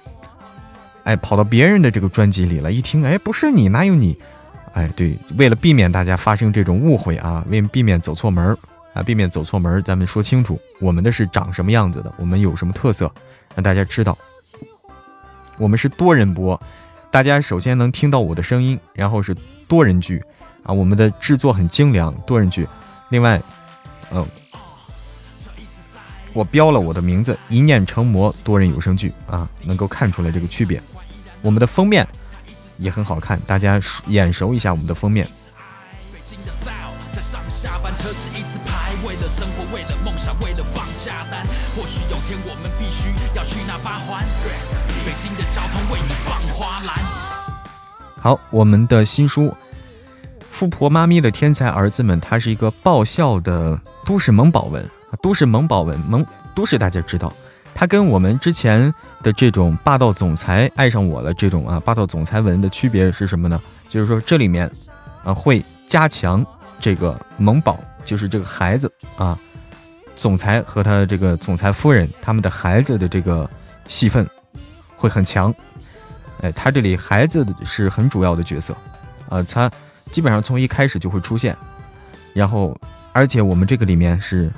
[1.02, 4.16] 哎，跑到别人的这个专辑里了，一听，哎，不是你，哪有你？
[4.74, 8.56] 哎，对，为了避免大家发生这种误会啊，为避免走错门儿。
[8.94, 13.10] 啊，避免走错门，咱们说清楚，我们的是长什么样子的，我们有什么特色，
[13.54, 14.16] 让大家知道。
[15.56, 16.60] 我们是多人播，
[17.10, 19.34] 大家首先能听到我的声音，然后是
[19.66, 20.22] 多人剧
[20.62, 22.66] 啊，我们的制作很精良，多人剧。
[23.08, 23.40] 另外，
[24.10, 24.26] 嗯，
[26.32, 30.80] 我标了我的名字“一念成魔多人有声剧”啊，能够看出来这个区别。
[31.42, 32.06] 我们的封面
[32.76, 35.26] 也很好看，大家眼熟一下我们的封面。
[39.06, 41.44] 为了生活，为了梦想，为了放假单。
[41.76, 44.24] 或许有天，我们必须要去那八环。
[45.04, 46.96] 北京的交通为你放花篮
[48.20, 49.44] 好，我们的新书
[50.40, 54.84] 《富婆妈咪的天才儿子们》，它是一个爆笑的都市萌宝文，
[55.22, 57.32] 都市萌宝文，萌都市大家知道，
[57.74, 58.92] 它跟我们之前
[59.22, 63.60] 的这种霸道总裁爱上我了这种啊霸道总裁文的区别是什么呢？
[63.88, 64.68] 就是说这里面
[65.22, 66.44] 啊会加强
[66.80, 67.78] 这个萌宝，
[68.08, 69.38] 就是这个孩子啊，
[70.16, 73.48] 总裁和他这个总裁夫人他们的孩子的这个
[73.86, 74.26] 戏份
[74.96, 75.54] 会很强。
[76.40, 78.74] 哎，他这里孩子是很主要的角色，
[79.28, 79.70] 啊，他
[80.10, 81.54] 基本上从一开始就会出现，
[82.32, 82.74] 然后，
[83.12, 84.50] 而且我们这个里面是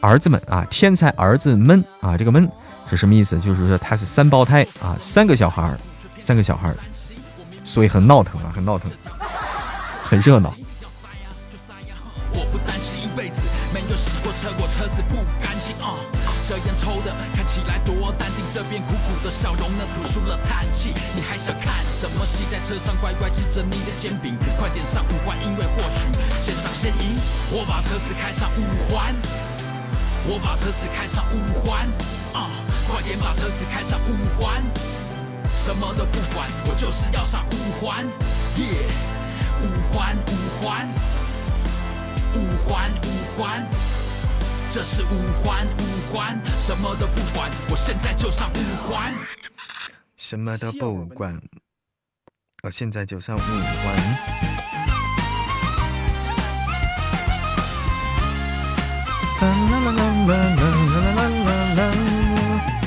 [0.00, 2.50] 儿子们啊，天才儿子们啊，这个们
[2.88, 3.38] 是什么意思？
[3.40, 5.76] 就是说他是三胞胎啊，三个小孩儿，
[6.22, 6.76] 三个小孩儿，
[7.64, 8.90] 所以很闹腾啊，很闹腾，
[10.02, 10.54] 很热闹。
[19.40, 20.92] 笑容呢吐出了叹气。
[21.14, 22.44] 你还想看什么戏？
[22.50, 26.08] 在车上乖乖吃着你的煎饼，快点上五环，因为或许
[26.40, 27.16] 先上先赢。
[27.50, 29.14] 我把车子开上五环，
[30.26, 31.86] 我把车子开上五环，
[32.34, 32.50] 啊，
[32.90, 34.62] 快点把车子开上五环，
[35.56, 38.04] 什么都不管，我就是要上五环，
[38.56, 38.64] 耶，
[39.62, 40.88] 五环五环，
[42.34, 43.66] 五环五环。
[44.70, 45.06] 这是五
[45.42, 49.14] 环，五环，什么都不管，我现在就上五环。
[50.14, 51.40] 什么都不管，
[52.62, 53.96] 我现在就上五环。
[59.40, 61.80] 啦啦啦啦啦啦啦啦啦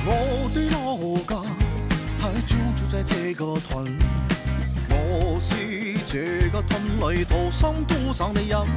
[0.06, 0.10] 我
[0.54, 0.78] 的老
[1.26, 1.42] 家
[2.20, 3.98] 还就住在这个屯，
[4.88, 8.68] 我是这个屯里土生土长的人，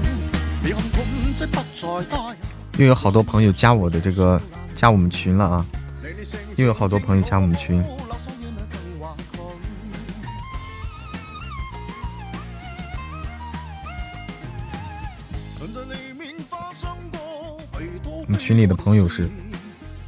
[0.62, 1.04] 离开屯
[1.36, 2.34] 即不再大。
[2.76, 4.40] 又有好多朋友加我的这个
[4.74, 5.66] 加我们群了啊！
[6.56, 7.82] 又有好多朋友加我们群。
[18.06, 19.28] 我们群里的朋友是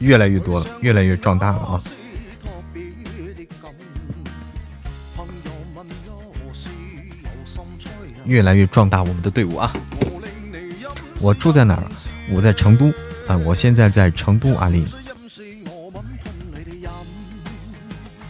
[0.01, 1.81] 越来越多了，越来越壮大了啊！
[8.25, 9.73] 越来越壮大我们的队伍啊！
[11.21, 11.87] 我住在哪儿？
[12.31, 12.93] 我在成都
[13.27, 14.85] 啊，我现在在成都阿里。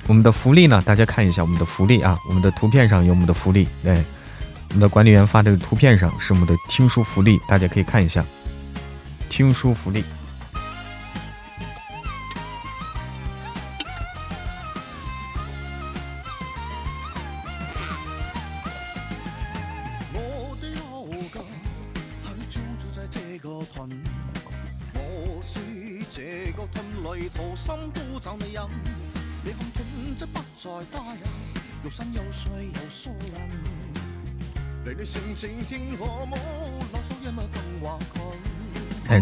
[0.06, 0.82] 我们的福利呢？
[0.86, 3.66] 大家看一下我们的福利啊，我们的图片上有我们的福利。
[3.82, 4.04] 对，
[4.68, 8.24] 我们的管理员发这个图片上是我们的听书福利，大家可以看一下
[9.28, 10.04] 听书福利。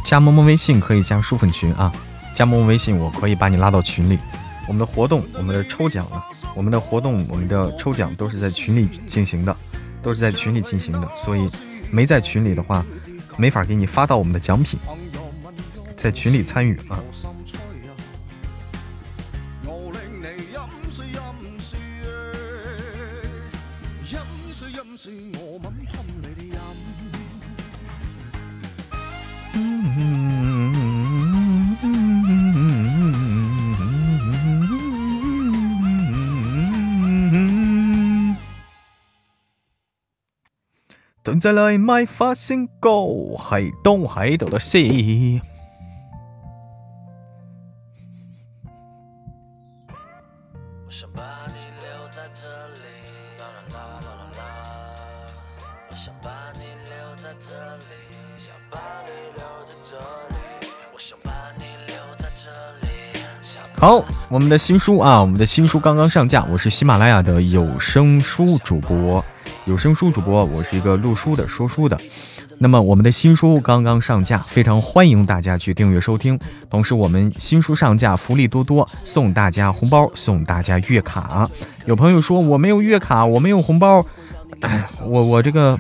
[0.05, 1.91] 加萌萌微信可以加书粉群啊！
[2.35, 4.19] 加萌萌微信，我可以把你拉到群里。
[4.69, 6.23] 我们的活动，我们的抽奖啊，
[6.55, 9.57] 我们的活动，我们的抽奖都是在群里进行的，
[10.03, 11.09] 都是在群里进行的。
[11.17, 11.49] 所以
[11.91, 12.85] 没在群里的话，
[13.39, 14.79] 没法给你发到我们的奖品。
[15.97, 17.01] 在群里参与啊！
[41.45, 42.89] 再来买发现歌，
[43.37, 44.79] 系东喺度的事。
[63.75, 66.43] 好，我们的新书啊，我们的新书刚刚上架。
[66.45, 69.23] 我是喜马拉雅的有声书主播。
[69.65, 71.99] 有声书主播，我是一个录书的、说书的。
[72.59, 76.39] 那么我们的新书刚刚上架，非常欢迎大家去订阅收听。
[76.69, 81.49] 同时，我们新书上架，福利多多，送大家红包，送大家月卡。
[81.87, 84.05] 有朋友说我没有月卡，我没有红包，
[85.07, 85.79] 我我这个，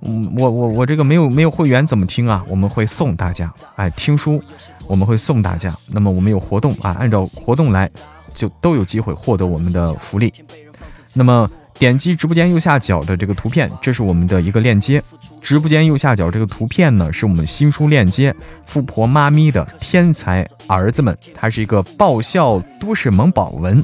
[0.00, 2.42] 嗯，我我我这个没有没有会员怎么听啊？
[2.48, 4.42] 我们会送大家，哎，听书
[4.86, 5.74] 我们会送大家。
[5.88, 7.90] 那么我们有活动啊，按照活动来。
[8.34, 10.32] 就都有机会获得我们的福利。
[11.14, 15.02] 那么点击直播间右下角的这个图片，这是我们的一个链接。
[15.40, 18.32] 直播间右下角这个图片呢，是我们新书链接
[18.66, 23.82] 《富婆妈咪的天才儿子们》，它是一个爆笑都市萌宝文。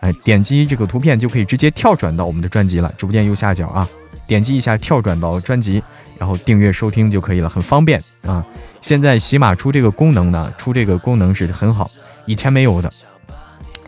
[0.00, 2.92] 哎，点击这个图片就可以直接跳转到我们的专辑了。
[2.96, 3.88] 直播间右下角啊，
[4.26, 5.82] 点击一下跳转到专辑，
[6.18, 8.44] 然后订阅收听就可以了，很方便啊。
[8.80, 11.90] 现在喜马出这个功能呢，出这个功能是很好，
[12.26, 12.92] 以前没有的，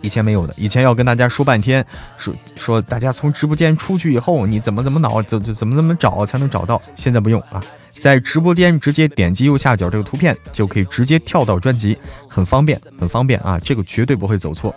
[0.05, 1.85] 以前没有的，以前要跟大家说半天，
[2.19, 6.81] 说说大家从直播间出去以后，你怎么怎么脑怎怎怎么怎么找才能找到？
[6.95, 11.97] 现在不用啊，在直播间直接点击右下角这个图片，就可以直接跳到专辑，
[12.29, 14.75] 很方便，很方便啊，这个绝对不会走错。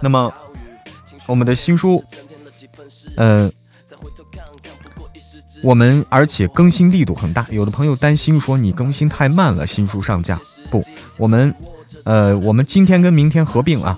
[0.00, 0.32] 那么。
[1.26, 2.04] 我们的新书，
[3.16, 3.50] 嗯，
[5.62, 7.46] 我们而且更新力度很大。
[7.50, 10.38] 有的朋友担心说你更新太慢了，新书上架
[10.70, 10.84] 不？
[11.16, 11.54] 我们，
[12.04, 13.96] 呃，我们今天跟明天合并啊，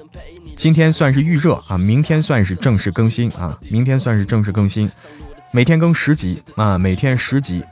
[0.56, 4.90] 今天算是预热啊，明天算是正式更新啊，明天算是正式更新，
[5.52, 7.62] 每天更十集啊，每天十集。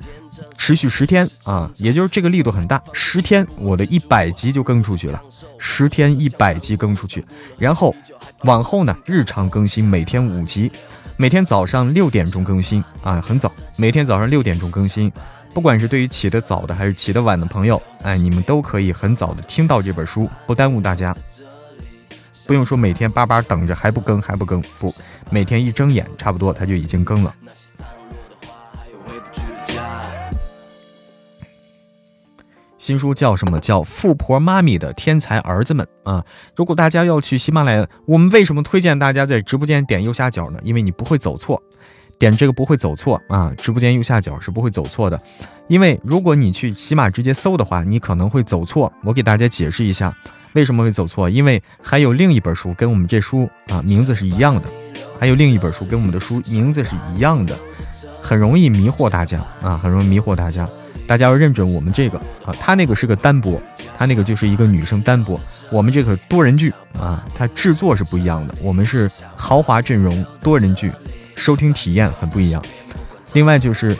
[0.58, 5.22] 持续十天啊，也就是这个力度很大，十天我的一百集就更出去了，
[5.58, 7.24] 十天一百集更出去，
[7.56, 7.94] 然后
[8.42, 10.70] 往后呢，日常更新每天五集，
[11.16, 15.10] 每天早上六点钟更新啊，很早，每天早上六点钟更新，
[15.52, 21.16] 不管是对于起得早的还是起得晚的朋友，哎，你们都可以很早的听到这本书，不耽误大家，
[22.46, 24.94] 不用说每天巴巴等着还不更还不更，不，
[25.30, 27.34] 每天一睁眼差不多它就已经更了。
[32.76, 33.58] 新书叫什么？
[33.60, 36.22] 叫《富婆妈咪的天才儿子们》啊！
[36.54, 40.58] 如果大家要去喜马拉雅，我们为什么推荐大家在直播间点右下角呢？
[40.62, 41.62] 因为你不会走错，
[42.18, 43.50] 点这个不会走错啊！
[43.56, 45.18] 直播间右下角是不会走错的。
[45.66, 48.92] 因为如果你去喜马直接搜的话，你可能会走错。
[49.02, 50.14] 我给大家解释一下
[50.54, 54.68] 为什么会走错，因为还有另一本书跟我们这书啊名字是一样的，
[55.20, 57.56] 还有另一本书跟我们的书名字是一样的，
[58.20, 60.68] 很容易迷惑大家啊，很容易迷惑大家。
[61.06, 63.60] 大家要认准我们这个啊，他那个是个单播，
[63.98, 65.38] 他那个就是一个女生单播，
[65.70, 70.90] 我们这个多人剧啊，它制作是不一样的，我们是豪华阵容多人剧，
[71.36, 72.64] 收听体验很不一样。
[73.34, 73.94] 另外就是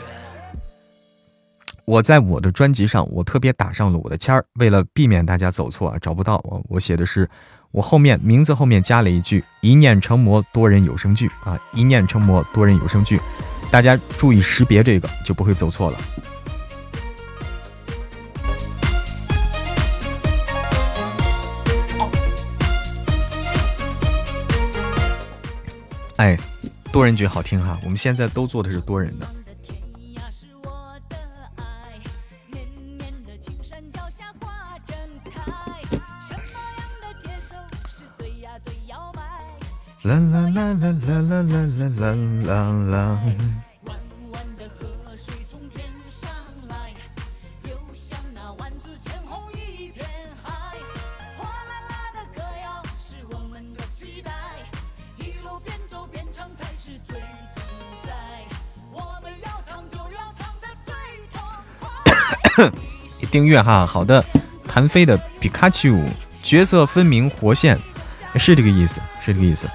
[1.85, 7.29] 我在我的专辑上，我特别打上了我的签儿，为了避免大家走错啊，找不到我，我写的是
[7.69, 13.21] 我后面名字后面加了一句一念成魔多人有声剧啊，一念成魔多人有声剧，
[13.69, 15.97] 大家注意识别这个，就不会走错了。
[26.15, 26.35] 哎，
[26.91, 27.77] 多人剧好听哈！
[27.83, 29.34] 我们现在都做的是多人的。
[40.05, 41.65] 啦啦啦啦啦啦啦
[41.97, 42.13] 啦
[42.45, 42.53] 啦
[42.91, 43.19] 啦！
[43.85, 43.97] 弯
[44.33, 44.85] 弯的河
[45.17, 46.29] 水从天上
[46.69, 46.93] 来，
[47.63, 50.05] 流向那万紫千红一片
[50.43, 50.51] 海。
[51.39, 54.31] 哗啦啦的歌谣是我们的期待，
[55.17, 57.19] 一路边走边唱才是最
[57.55, 57.61] 自
[58.03, 58.13] 在。
[58.91, 60.93] 我们要唱就要唱的最
[61.33, 61.41] 痛
[61.79, 63.27] 快。
[63.31, 64.23] 订阅哈，好的，
[64.67, 65.99] 谭飞的皮卡丘，
[66.43, 67.79] 角色分明，活现，
[68.35, 69.67] 是这个意思，是这个意思。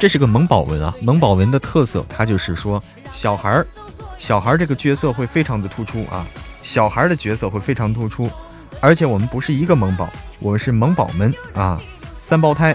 [0.00, 2.82] 这是个萌宝文啊，萌宝文的特色，它就是说
[3.12, 3.66] 小孩儿，
[4.18, 6.26] 小孩儿这个角色会非常的突出啊，
[6.62, 8.30] 小孩儿的角色会非常突出，
[8.80, 11.78] 而且我们不是一个萌宝，我们是萌宝们啊，
[12.14, 12.74] 三胞胎，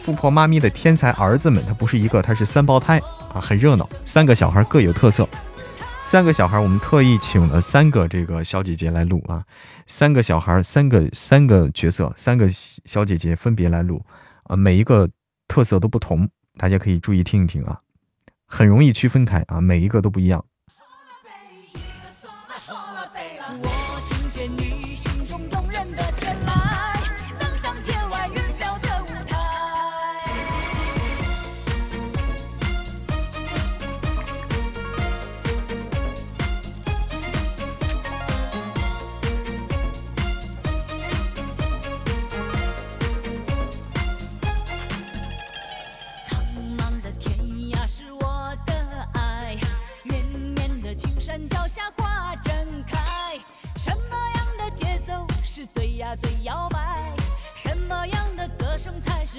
[0.00, 3.00] 富婆妈咪的天才儿子们，他不是一个，他是三胞胎
[3.34, 5.28] 啊，很热闹，三个小孩各有特色。
[6.00, 9.42] 三个小孩，我们特意请了三个这个小姐姐来录啊，
[9.88, 14.00] 三个小孩，三个三个角色，三个小姐姐分别来录
[14.44, 15.10] 啊，每一个
[15.48, 17.80] 特色都不同，大家可以注意听一听啊，
[18.46, 20.44] 很容易区分开啊，每一个都不一样。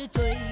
[0.07, 0.44] 最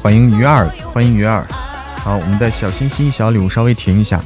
[0.00, 1.44] 欢迎鱼儿，欢迎鱼儿。
[2.02, 4.20] 好，我们的小心心、小礼物稍微停一下，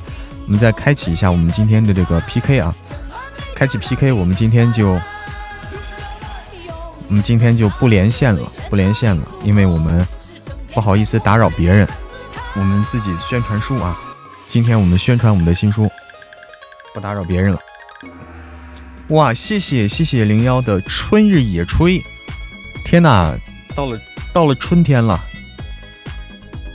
[0.45, 2.75] 我们再开启一下我们今天的这个 PK 啊。
[3.55, 4.91] 开启 PK，我们今天就，
[7.09, 10.07] 我们今天就不连线了，不连线了，因为我们
[10.73, 11.89] 不好意思打扰别人，
[12.55, 13.99] 我们自己宣传书啊。
[14.47, 15.91] 今天我们宣传我们的新书，
[16.93, 17.59] 不打扰别人了。
[19.09, 22.03] 哇，谢谢谢谢零幺的春日野炊，
[22.85, 23.35] 天哪，
[23.75, 23.99] 到了
[24.33, 25.23] 到了春天了，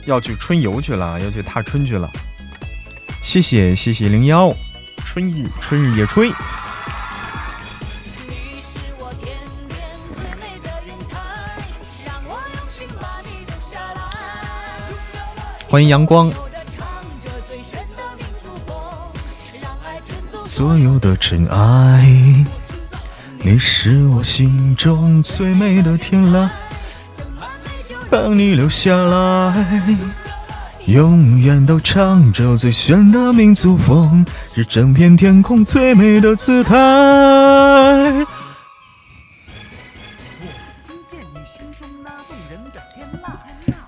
[0.08, 2.10] 要去春游去了，要去踏春去了。
[3.22, 4.56] 谢谢谢谢零幺，
[5.06, 6.34] 春日春日野炊。
[15.70, 16.32] 欢迎阳光。
[20.46, 22.46] 所有的尘埃，
[23.40, 26.50] 你是我心中最美的天籁，
[28.20, 29.94] 帮你留下来，
[30.88, 36.74] 永远都唱着最炫的民族风，是整片天空最美的姿态。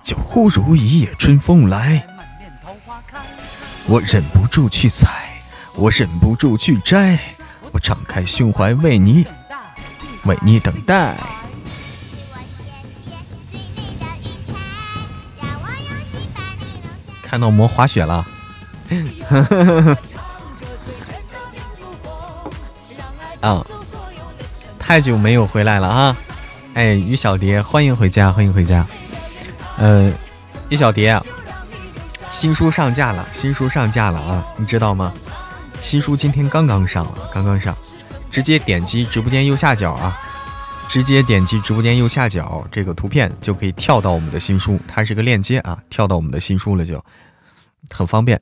[0.03, 2.05] 就忽如一夜春风来，
[3.87, 5.07] 我忍不住去采。
[5.73, 7.17] 我忍不住去摘，
[7.71, 9.25] 我敞开胸怀为你，
[10.25, 11.17] 为你等待。
[17.29, 18.25] 看到魔滑雪了，
[23.39, 23.63] 啊，
[24.79, 26.17] 太久没有回来了啊！
[26.73, 28.83] 哎，于小蝶，欢迎回家，欢迎回家。
[29.77, 30.11] 呃，
[30.69, 31.21] 于小蝶，
[32.31, 35.13] 新书上架了，新书上架了啊，你知道吗？
[35.83, 37.77] 新书今天刚刚上，刚刚上，
[38.31, 40.17] 直接点击直播间右下角啊，
[40.89, 47.03] 直接点击直播间右下角这个图片就可以跳到我们的新书，它是个链接啊，跳到我们的新书了就
[47.91, 48.41] 很方便。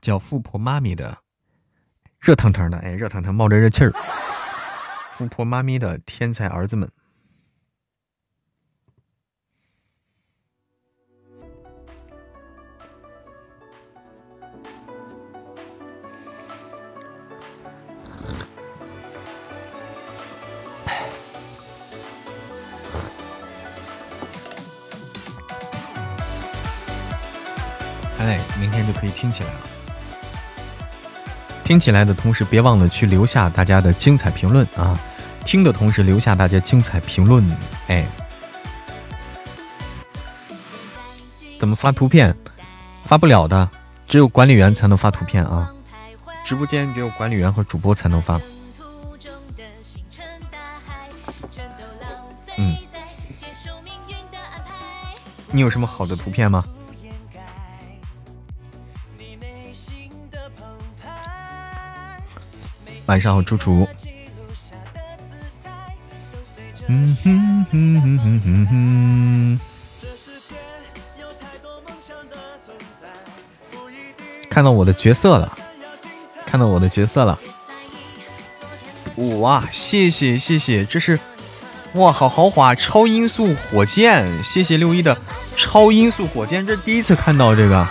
[0.00, 1.16] 叫富婆妈咪的，
[2.18, 3.92] 热腾腾的，哎，热腾腾冒着热气儿，
[5.12, 6.90] 富婆妈咪的天才儿子们。
[28.24, 29.60] 哎，明天就可以听起来了。
[31.62, 34.98] 听起来的同时，别忘了去留下大家的精彩评论啊！
[35.44, 37.44] 听的同时留下大家精彩评论。
[37.88, 38.06] 哎，
[41.60, 42.34] 怎么发图片？
[43.04, 43.68] 发不了的，
[44.08, 45.70] 只有管理员才能发图片啊！
[46.46, 48.40] 直播间只有管理员和主播才能发。
[52.56, 52.76] 嗯，
[55.50, 56.64] 你有什么好的图片吗？
[63.06, 63.86] 晚上好，猪猪。
[66.86, 69.60] 嗯哼。
[74.48, 75.50] 看到我的角色了，
[76.46, 77.38] 看到我的角色了。
[79.40, 81.18] 哇，谢谢谢谢，这是
[81.94, 85.16] 哇，好豪华，超音速火箭，谢谢六一的
[85.56, 87.86] 超音速火箭，这第一次看到这个，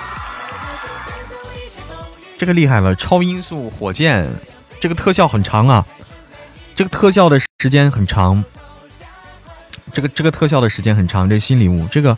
[2.38, 4.30] 这个厉害了，超音速火箭。
[4.84, 5.86] 这个特效很长啊，
[6.75, 8.43] 这个特效的时间很长，
[9.93, 11.29] 这个这个特效的时间很长。
[11.29, 12.17] 这新礼物，这个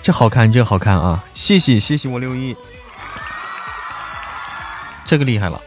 [0.00, 1.24] 这好看，这好看啊！
[1.34, 2.56] 谢谢谢谢我六一，
[5.04, 5.60] 这个厉害了，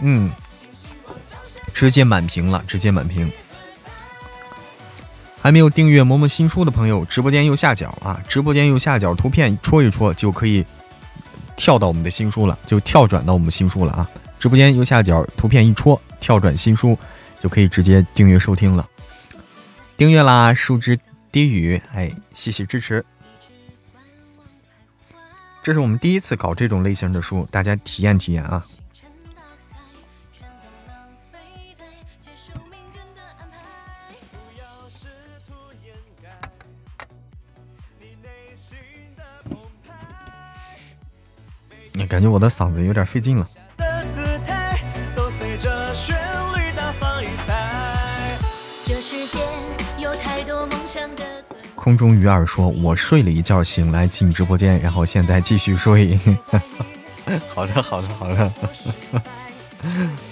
[0.00, 0.28] 嗯，
[1.72, 3.30] 直接满屏了，直接满屏。
[5.40, 10.66] 还没有订阅萌萌新书的朋友，直播间右下角啊，直播间右下角图片戳一戳就可以。
[11.56, 14.08] 跳到我们的新书了，就跳转到我们新书了啊！
[14.38, 16.98] 直播间右下角图片一戳，跳转新书，
[17.38, 18.88] 就可以直接订阅收听了。
[19.96, 20.98] 订阅啦，树枝
[21.30, 23.04] 低语，哎，谢谢支持。
[25.62, 28.64] 这是我们第一次搞这种类型的书，大家体验体验啊！
[42.12, 43.48] 感觉我的嗓子有点费劲了。
[51.74, 56.20] 空中鱼儿说：“我睡了一觉，醒来进直播间，然后现在继续睡。
[57.48, 58.52] ”好的，好的，好的。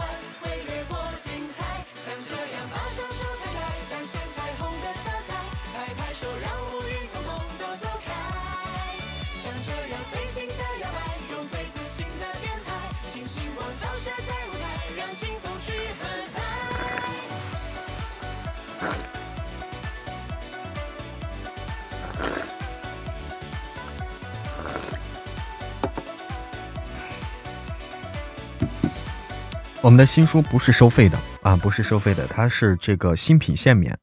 [29.91, 33.93] 我们的新书不是收费的啊，不是收费的，它是这个新品限免。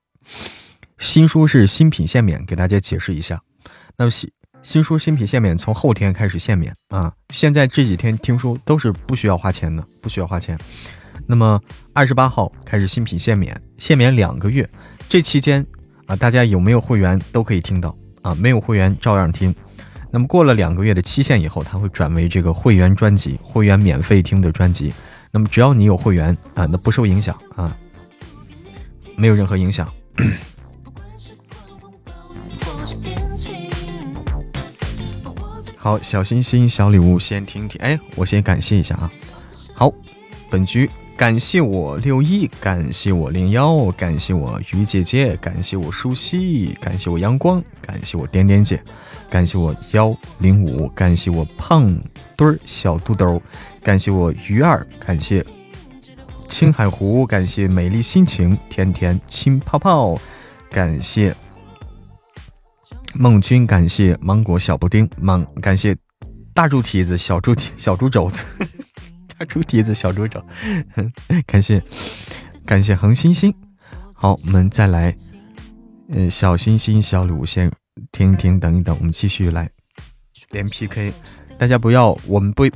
[0.98, 3.40] 新书是新品限免，给大家解释一下。
[3.96, 4.30] 那么新
[4.60, 10.58] 新书新品限免从后天开始限免啊，现在这几天听书都是不需要花钱的，不需要花钱。
[11.26, 11.58] 那么
[11.94, 14.68] 二十八号开始新品限免，限免两个月，
[15.08, 15.66] 这期间
[16.04, 19.54] 啊，大家有没有会员都可以听到啊，没有会员照样听。
[20.10, 24.92] 那么过了两个月的期限以后，它会转为这个会员专辑，会员免费听的专辑。
[25.30, 27.76] 那么只要你有会员啊，那不受影响啊，
[29.16, 29.92] 没有任何影响。
[35.76, 37.80] 好，小心心、小礼物先听听。
[37.80, 39.10] 哎，我先感谢一下啊。
[39.74, 39.92] 好，
[40.50, 48.82] 本局感谢我六一，感谢我零幺，感谢我鱼姐姐，感谢我舒西，感谢我阳光，感谢我点点姐，
[49.30, 51.96] 感谢我幺零五，感谢我胖
[52.36, 53.40] 墩儿小肚兜。
[53.88, 55.42] 感谢我鱼儿，感谢
[56.46, 60.14] 青海湖，感谢美丽心情，甜甜亲泡泡，
[60.68, 61.34] 感谢
[63.14, 65.96] 梦君，感谢芒果小布丁，芒感谢
[66.52, 68.38] 大猪蹄子，小猪蹄小猪肘子，
[69.38, 70.44] 大猪蹄子小猪肘，
[71.48, 71.82] 感谢
[72.66, 73.50] 感谢恒星星。
[74.14, 75.14] 好，我们再来，
[76.10, 77.72] 嗯，小星星小礼物先
[78.12, 79.66] 停一停，等一等，我们继续来
[80.50, 81.10] 连 PK，
[81.56, 82.68] 大家不要，我们不。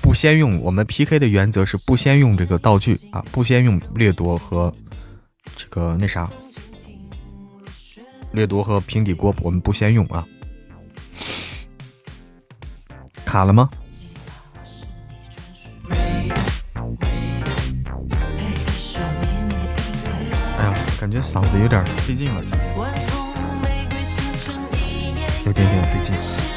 [0.00, 4.72] 不先用我们 PK 的原则是不先用这个道具啊，不先用掠夺和
[5.56, 6.30] 这个那啥，
[8.32, 10.26] 掠夺和平底锅我们不先用啊。
[13.24, 13.68] 卡了吗？
[20.58, 22.62] 哎呀，感觉嗓子有点费劲了，今天
[25.44, 26.55] 有点点费劲。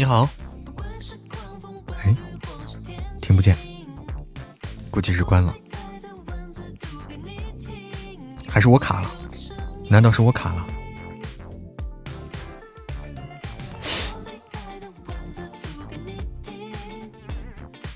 [0.00, 0.26] 你好，
[2.02, 2.16] 哎，
[3.20, 3.54] 听不见，
[4.90, 5.54] 估计是关了，
[8.48, 9.10] 还是我卡了？
[9.90, 10.66] 难道是我卡了？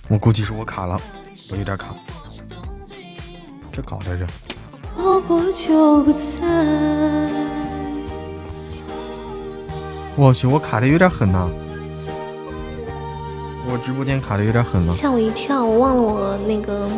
[0.09, 1.01] 我估计是我卡了，
[1.51, 1.95] 我有点卡，
[3.73, 4.27] 这搞的这。
[10.17, 11.49] 我去，我卡的有点狠呐。
[13.75, 15.65] 我直播间卡的有点狠了，吓我一跳！
[15.65, 16.89] 我忘了我那个，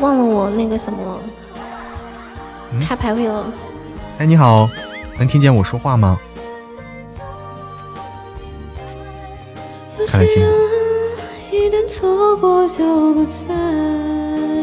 [0.00, 1.20] 忘了我那个什么
[2.88, 3.52] 开排位了。
[4.16, 4.66] 哎，你好，
[5.18, 6.18] 能听见我说话吗？
[10.08, 10.42] 看来听。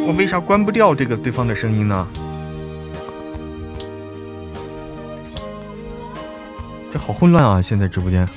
[0.08, 2.08] 我为啥关不掉这个对方的声音呢？
[6.92, 7.62] 这好混乱啊！
[7.62, 8.28] 现在直播间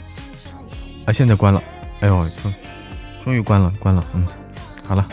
[1.06, 1.62] 啊，现在关了。
[2.00, 2.54] 哎呦，终
[3.24, 4.26] 终于关了，关了，嗯，
[4.86, 5.06] 好了，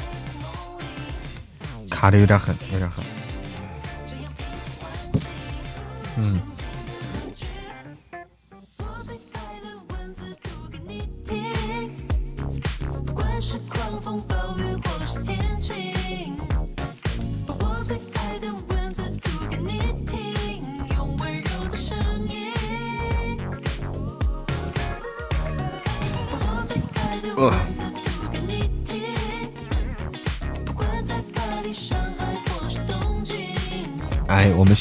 [1.90, 3.04] 卡的有点狠，有点狠，
[6.18, 6.42] 嗯。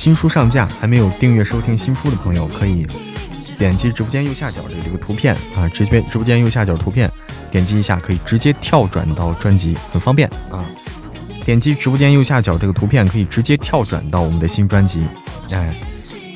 [0.06, 2.86] 新书上架，还没有订阅收听新书的朋友，可以
[3.58, 7.10] 点击直播间右下角的这个图片啊，直接直播间右下角图片，
[7.50, 10.64] 点击一下可以直接跳转到专辑，很方便啊。
[11.44, 15.04] 点击直播间右下角这个图片，可以直接跳转到我们的新专辑，
[15.50, 15.74] 哎，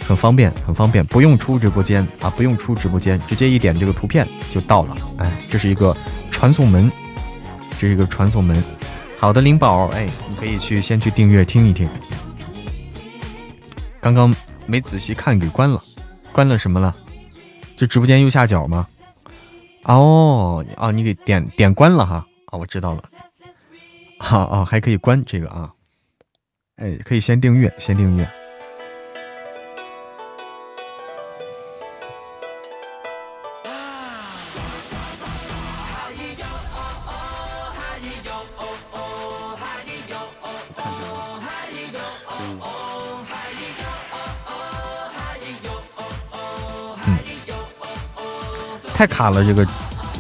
[0.04, 5.96] 很方便，很方便，不用出直播间啊，不用出直播间，直接一点这个图片就到了，哎，这是一个
[6.32, 6.90] 传送门，
[7.78, 8.60] 这是一个传送门。
[9.16, 11.88] 好的，灵宝，哎，你可以去先去订阅听一听。
[14.01, 14.34] 刚刚
[14.66, 15.82] 没仔细看，给关了，
[16.32, 16.94] 关了什么了？
[17.76, 18.88] 就直播间右下角吗？
[19.84, 22.26] 哦，哦，你给点点关了哈。
[22.46, 23.05] 啊，我知道了。
[24.18, 25.70] 好哦，还可以关这个啊。
[26.76, 28.26] 哎，可以先订阅，先订阅。
[49.01, 49.66] 太卡了，这个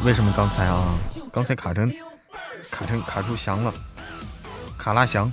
[0.04, 0.98] 为什么刚才啊？
[1.30, 1.92] 刚才卡成
[2.70, 3.70] 卡成卡住翔了，
[4.78, 5.30] 卡拉翔。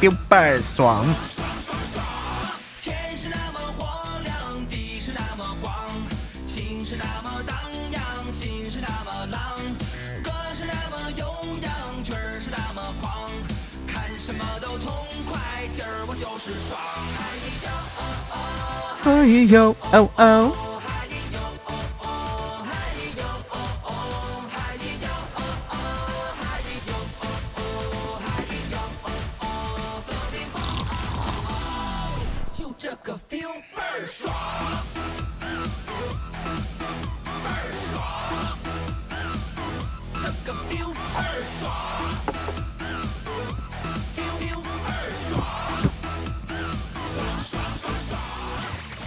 [0.00, 1.04] 彪倍儿爽。
[19.48, 19.74] 哎呦
[20.16, 20.67] 哦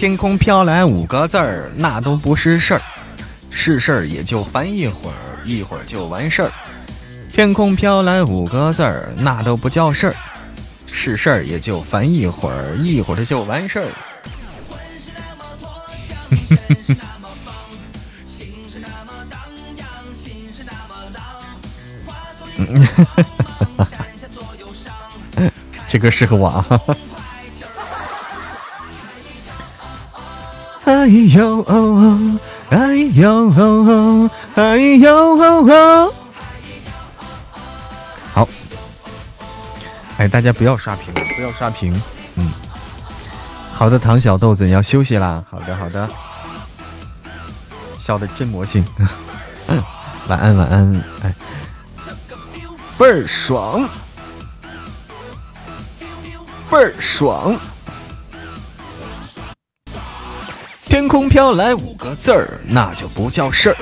[0.01, 2.81] 天空飘来五个字儿，那都不是事儿，
[3.51, 6.51] 是事儿也就烦一会儿，一会儿就完事儿。
[7.31, 10.15] 天空飘来五个字儿，那都不叫事儿，
[10.87, 13.85] 是事儿也就烦一会儿，一会儿就完事儿。
[25.87, 26.65] 这歌适合我啊！
[31.01, 36.13] 哎呦哦哦，哎呦哦哦，哎呦哦哦。
[38.31, 38.47] 好，
[40.19, 41.99] 哎，大家不要刷屏，不要刷屏。
[42.35, 42.51] 嗯，
[43.73, 45.43] 好的，唐小豆子，你要休息啦。
[45.49, 46.07] 好的，好的，
[47.97, 48.85] 笑的真魔性。
[50.29, 51.03] 晚安，晚安。
[51.23, 51.33] 哎，
[52.95, 53.89] 倍儿爽，
[56.69, 57.59] 倍儿爽。
[61.01, 63.77] 天空飘来五个字儿，那就不叫事儿，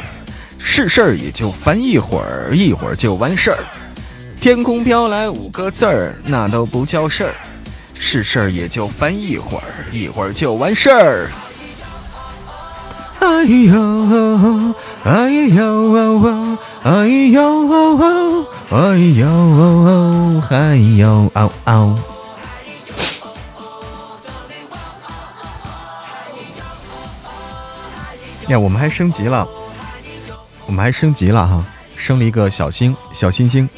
[0.58, 3.58] 是事儿也就烦一会儿，一会儿就完事儿。
[4.40, 7.34] 天空飘来五个字儿，那都不叫事儿，
[7.94, 11.30] 是事儿也就烦一会儿，一会儿就完事儿。
[13.20, 14.74] 哎呦，
[15.04, 15.94] 哎呦，
[16.84, 22.00] 哎呦，哎呦，哎呦，嗷嗷。
[28.50, 29.48] 呀，我们还升级了，
[30.66, 31.64] 我们还升级了哈，
[31.96, 33.70] 升了一个小星小星星。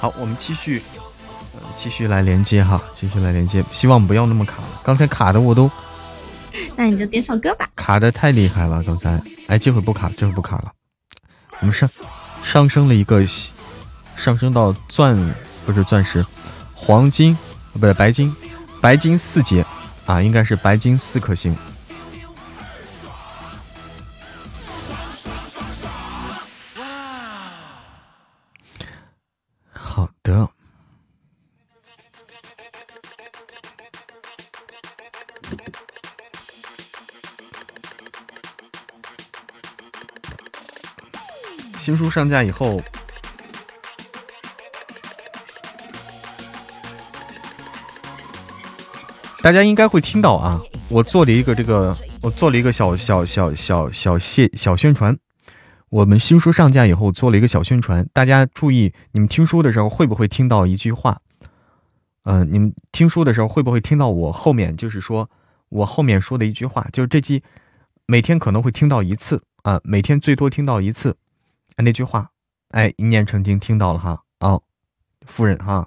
[0.00, 0.82] 好，我们继续，
[1.76, 4.80] 继续来连接哈，继续来连接，希望不要那么卡了。
[4.82, 5.70] 刚才卡的我都，
[6.74, 7.68] 那你就点首歌吧。
[7.76, 10.72] 卡的太厉害了，刚才，哎，这会不卡，这会不卡了。
[11.60, 11.88] 我们上
[12.42, 13.24] 上升了一个，
[14.16, 15.16] 上升到钻
[15.64, 16.26] 不是钻石，
[16.74, 17.38] 黄金
[17.74, 18.34] 不是，白金，
[18.80, 19.64] 白金四阶
[20.04, 21.56] 啊，应该是白金四颗星。
[42.12, 42.78] 上架以后，
[49.42, 50.60] 大家应该会听到啊！
[50.88, 55.16] 我做了一个这个，我做了一个小小小小小谢小宣传。
[55.88, 61.18] 我们新书上架以后做了一个小宣传，大家注意，你们听书的时候会不会听到一句话？
[62.24, 65.28] 嗯，你们听书的时候会不会听到我后面就是说
[65.70, 66.86] 我后面说的一句话？
[66.92, 67.42] 就是这期
[68.06, 71.16] 每天可能会听到一次啊，每天最多听到一次
[71.76, 72.28] 那句话。
[72.68, 74.62] 哎，一念成经，听到了哈哦，
[75.26, 75.86] 夫人哈，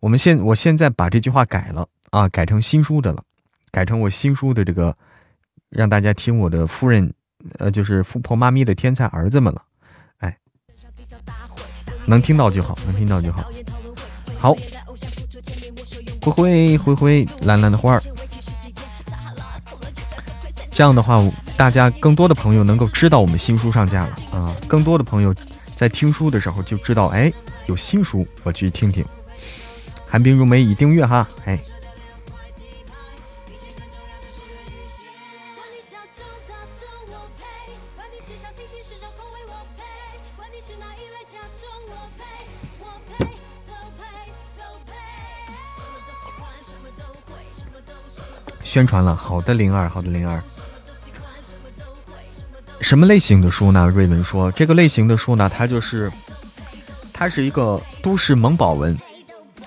[0.00, 3.22] 我们现我现在把这句话改了啊，改成新书的了，
[3.70, 4.96] 改成我新书的这个，
[5.68, 7.12] 让大家听我的夫人。
[7.58, 9.62] 呃，就是富婆妈咪的天才儿子们了，
[10.18, 10.36] 哎，
[12.04, 13.50] 能听到就好，能听到就好。
[14.38, 14.54] 好，
[16.20, 18.02] 灰灰灰灰蓝蓝的花儿，
[20.70, 21.16] 这样的话，
[21.60, 25.34] 大家更多的朋友能够知道我们新书上架了，啊，更多的朋友
[25.76, 27.30] 在听书的时候就知道，哎，
[27.66, 29.04] 有新书，我去听听。
[30.08, 31.60] 寒冰如梅已订阅哈，哎。
[48.64, 50.42] 宣传了，好的，灵儿，好的，灵儿。
[52.80, 53.86] 什么类型的书呢？
[53.88, 56.10] 瑞文说，这个类型的书呢，它就是，
[57.12, 58.98] 它是一个都市萌宝文，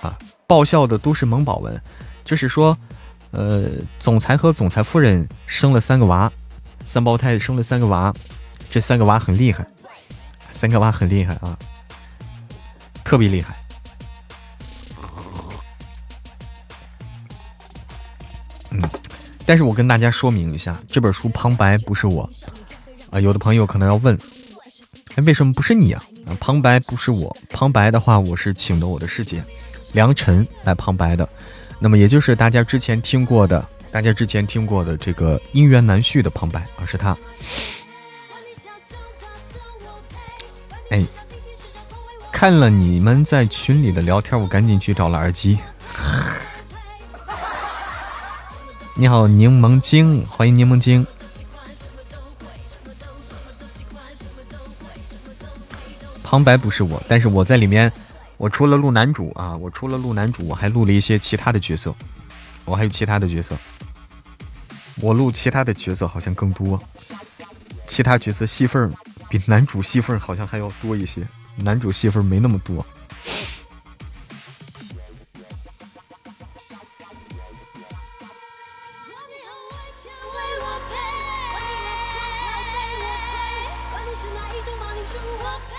[0.01, 0.17] 啊，
[0.47, 1.79] 爆笑的都市萌宝文，
[2.25, 2.77] 就是说，
[3.31, 3.69] 呃，
[3.99, 6.31] 总裁和总裁夫人生了三个娃，
[6.83, 8.13] 三胞胎生了三个娃，
[8.69, 9.65] 这三个娃很厉害，
[10.51, 11.57] 三个娃很厉害啊，
[13.03, 13.55] 特别厉害。
[18.71, 18.81] 嗯，
[19.45, 22.27] 但是我跟大家说明一下，这本书旁白不是我
[23.13, 23.19] 啊。
[23.19, 24.17] 有的朋友可能要问，
[25.15, 26.03] 哎，为什么不是你啊？
[26.39, 29.43] 旁白不是我，旁白的话，我是请的我的师姐
[29.91, 31.27] 梁晨来旁白的。
[31.79, 37.15] 那么也就是大家之前听过的，大家之前听过的这个姻缘难续的旁白啊，是他。
[40.89, 41.05] 哎，
[42.31, 45.59] 看了你们在群里的聊天，我赶紧去找了耳机。
[48.95, 51.05] 你好，柠檬精，欢迎柠檬精。
[56.23, 57.91] 旁白不是我，但是我在里面，
[58.37, 61.93] 我除了录男主啊，我除了录男主，我还录了一些其他的角色，
[62.65, 63.55] 我还有其他的角色，
[65.01, 66.81] 我录其他的角色好像更多，
[67.87, 68.91] 其他角色戏份
[69.29, 71.21] 比男主戏份好像还要多一些，
[71.57, 72.83] 男主戏份没那么多。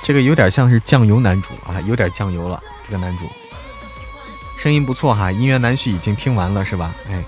[0.05, 2.63] 这个有点像是酱油男主啊，有点酱油了。
[2.85, 3.25] 这个男主
[4.59, 6.95] 声音不错哈，姻缘难续已经听完了是吧？
[7.11, 7.25] 哎，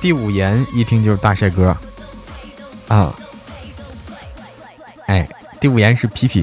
[0.00, 1.76] 第五言一听就是大帅哥
[2.88, 3.14] 啊！
[5.06, 5.28] 哎，
[5.60, 6.42] 第五言是皮皮，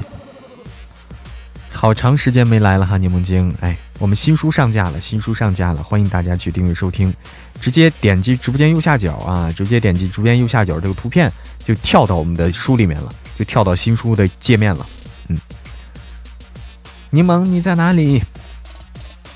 [1.72, 3.52] 好长时间没来了哈，柠檬精。
[3.60, 7.12] 哎，我们新书上架了，新书上架了，欢迎大家去订阅收听，
[7.60, 11.32] 直接点击直播间右下角啊，直接点击直播间右下角这个图片，
[11.64, 14.86] 就跳到我们的书里面了，就跳到新书的界面了。
[17.10, 18.22] 柠檬你在哪里？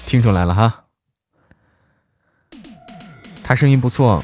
[0.07, 0.85] 听出来了哈，
[3.43, 4.23] 他声音不错，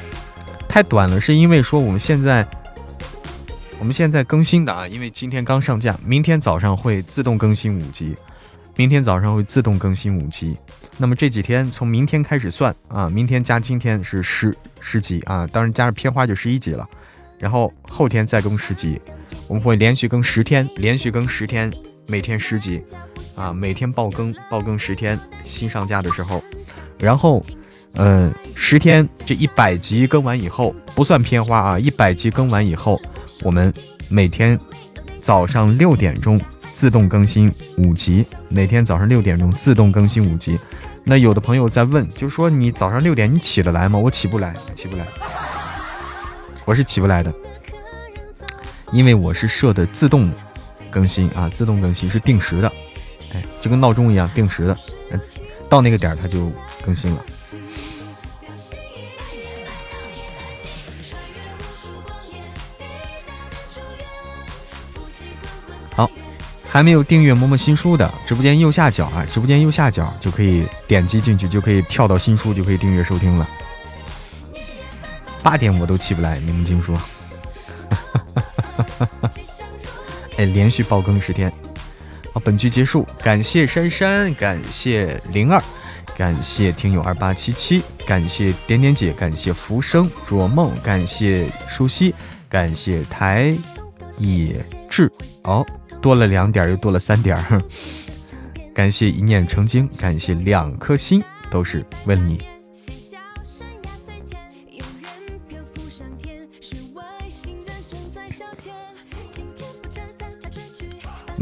[0.68, 2.46] 太短了，是因为说我们现在
[3.78, 8.14] 我们现在更新的啊，因为今天刚上架，明天早上会自动更新五集，
[8.76, 10.54] 明天早上会自动更新五集，
[10.98, 16.86] 那么这几天从明天开始算啊，明天加今天是十十集啊，当然加上片花就十一集了，
[17.38, 19.00] 然后后天再更十集。
[19.48, 21.72] 我们会连续更十天，连续更十天，
[22.12, 22.84] 每天十集，
[23.34, 26.44] 啊，每天爆更，爆更十天，新上架的时候，
[26.98, 27.42] 然后，
[27.94, 33.00] 嗯，十天这一百集更完以后，不算片花啊，一百集更完以后，
[33.40, 33.72] 我们
[34.10, 34.60] 每天
[35.22, 36.38] 早上六点钟
[36.74, 40.58] 自动更新五集，每天早上六点钟自动更新五集。
[41.04, 43.98] 那有的朋友在问，就说你早上六点你起得来吗？
[43.98, 45.06] 我起不来，起不来，
[46.66, 47.32] 我是起不来的。
[48.90, 50.30] 因为我是设的自动
[50.92, 52.70] 更新啊，自动更新是定时的，
[53.32, 54.78] 哎，就跟闹钟一样定时的，
[55.68, 56.52] 到那个点它就
[56.84, 57.24] 更新了。
[65.94, 66.10] 好，
[66.68, 73.48] 还没有订阅默默新书的，直播间右下角啊，直播间右下角就可以点击进去，就可以跳到新书，就可以订阅收听了。
[75.42, 76.98] 八点我都起不来，你们听说？
[80.46, 81.52] 连续爆更十天，
[82.32, 85.62] 好，本局结束，感谢珊珊，感谢灵儿，
[86.16, 92.14] 感谢听友二八七七，感谢点点姐，感谢浮生若梦，感谢舒西，
[92.48, 93.56] 感谢台
[94.18, 94.56] 野
[94.88, 95.10] 志，
[95.42, 95.66] 哦，
[96.00, 97.36] 多了两点，又多了三点，
[98.74, 102.51] 感谢一念成精，感谢两颗心，都是为了你。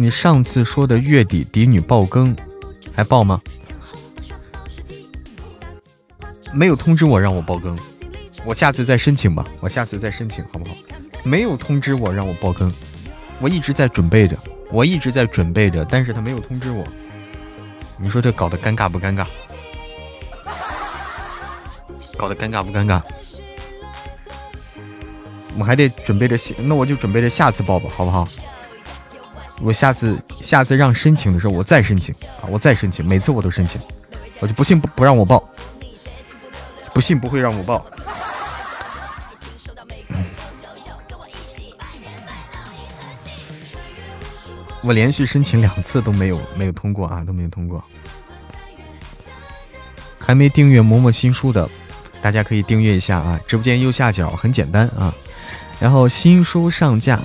[0.01, 2.35] 你上次说的月底嫡女爆更，
[2.95, 3.39] 还爆吗？
[6.55, 7.79] 没有通知我让我爆更，
[8.47, 9.45] 我下次再申请吧。
[9.61, 10.75] 我下次再申请好不好？
[11.23, 12.73] 没有通知我让我爆更，
[13.41, 14.39] 我一直在准备着，
[14.71, 16.83] 我一直在准备着，但是他没有通知我。
[17.99, 19.27] 你说这搞得尴尬不尴尬？
[22.17, 23.03] 搞得尴尬不尴尬？
[25.59, 28.27] 我还得准备着下，那我就准备着下次报吧，好不好？
[29.63, 33.81] 我下次下次让申请的时候，我再申请啊，我再申请，每次我都申请，
[34.41, 35.43] 我就不信不不让我报，
[36.95, 37.85] 不信不会让我报。
[44.83, 47.85] 我连续申请两次都没有没有通过啊，都没有通过。
[50.19, 51.69] 还没订阅嬷嬷新书的，
[52.23, 53.39] 大家可以订阅一下啊！
[53.47, 55.13] 直播间右下角很简单啊。
[55.79, 57.21] 然后新书上架，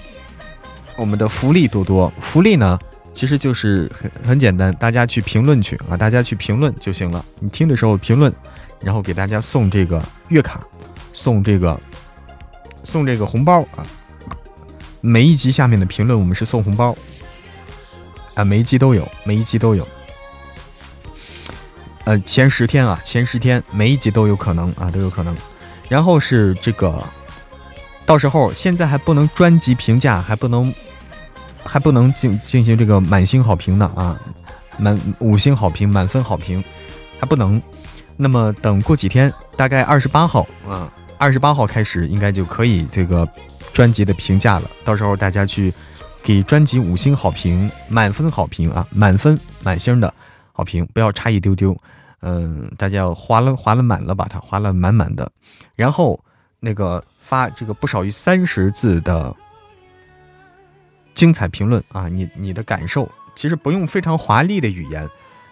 [0.97, 2.79] 我们的福利多多，福利呢
[3.13, 7.23] 其实就是很很简单，大家去评论去啊，大家去评论就行了。
[7.39, 8.33] 你听的时候评论，
[8.81, 10.59] 然后给大家送这个月卡，
[11.13, 11.79] 送这个
[12.83, 13.85] 送这个红包啊。
[15.01, 16.95] 每一集下面的评论，我们是送红包
[18.33, 19.87] 啊，每一集都有，每一集都有。
[22.05, 25.35] 呃，前十天啊，前十天每一集都有可能啊，都有可能。
[25.87, 27.03] 然后是这个，
[28.05, 30.73] 到时候现在还不能专辑评价，还不能，
[31.63, 34.19] 还不能进进行这个满星好评呢啊，
[34.77, 36.63] 满五星好评、满分好评
[37.19, 37.61] 还不能。
[38.17, 43.27] 那么等过几天，大概二十八号啊，二十八号开始应该就可以这个
[43.73, 44.69] 专辑的评价了。
[44.83, 45.73] 到时候大家去
[46.21, 50.13] 给专辑五星好评、满分好评啊，满分满星的。
[50.57, 51.75] 好评不要差一丢丢，
[52.21, 55.29] 嗯，大家要划了划了满了，把它划了满满的，
[55.75, 56.17] 然后
[56.61, 59.35] 那个发这个不少于三十字的
[61.15, 65.09] 精彩评论啊，你你的感受其实不用非常华丽的语言，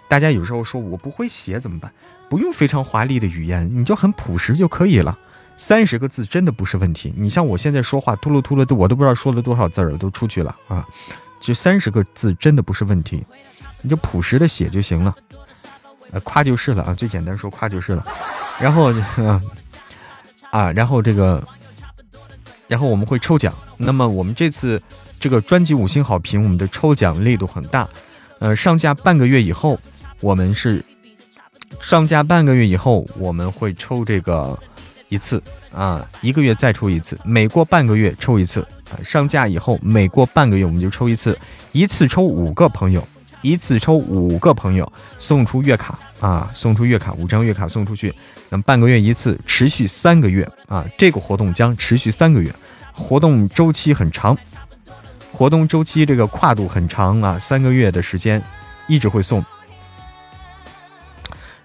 [0.08, 1.92] 大家有时候说我不会写怎么办？
[2.30, 5.18] 不用非常华丽的语言，你就很朴实就可以了，
[5.58, 7.12] 三十个字真的不是问题。
[7.18, 10.86] 你像我现在说话秃噜秃噜的，我都不知道说了多少字儿都出去了啊，
[11.40, 13.26] 就三十个字真的不是问题。
[13.82, 15.14] 你就朴实的写就行了，
[16.12, 18.06] 呃，夸就是了啊，最简单说夸就是了。
[18.60, 18.94] 然后
[20.50, 21.46] 啊，然后这个，
[22.68, 23.54] 然后我们会抽奖。
[23.78, 24.82] 那么我们这次
[25.20, 27.88] 这个专辑五星好评，我们的抽奖力度很大。
[28.40, 29.80] 呃，上架半个月以后，
[30.20, 30.84] 我们是
[31.80, 34.58] 上架半个月以后，我们会抽这个
[35.10, 35.42] 一次
[35.74, 39.00] 啊，一个月再抽一次，每过半个月抽一次啊。
[39.04, 41.38] 上架以后，每过半个月我们就抽一次，
[41.72, 43.08] 一次抽五个朋友。
[43.44, 48.12] 一次抽五个朋友送出月卡啊，送出月卡五张月卡送出去，
[48.50, 52.52] 那么半个月一次，持续三个月啊，这个活动将持续三个月，
[52.94, 54.36] 活动周期很长，
[55.32, 58.42] 活动周期这个跨度很长啊，三个月的时间
[58.88, 59.44] 一直会送。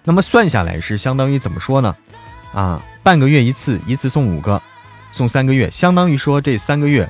[0.03, 1.95] 那么算下来是相当于怎么说呢？
[2.53, 4.61] 啊，半个月一次，一次送五个，
[5.11, 7.09] 送三个月，相当于说这三个月。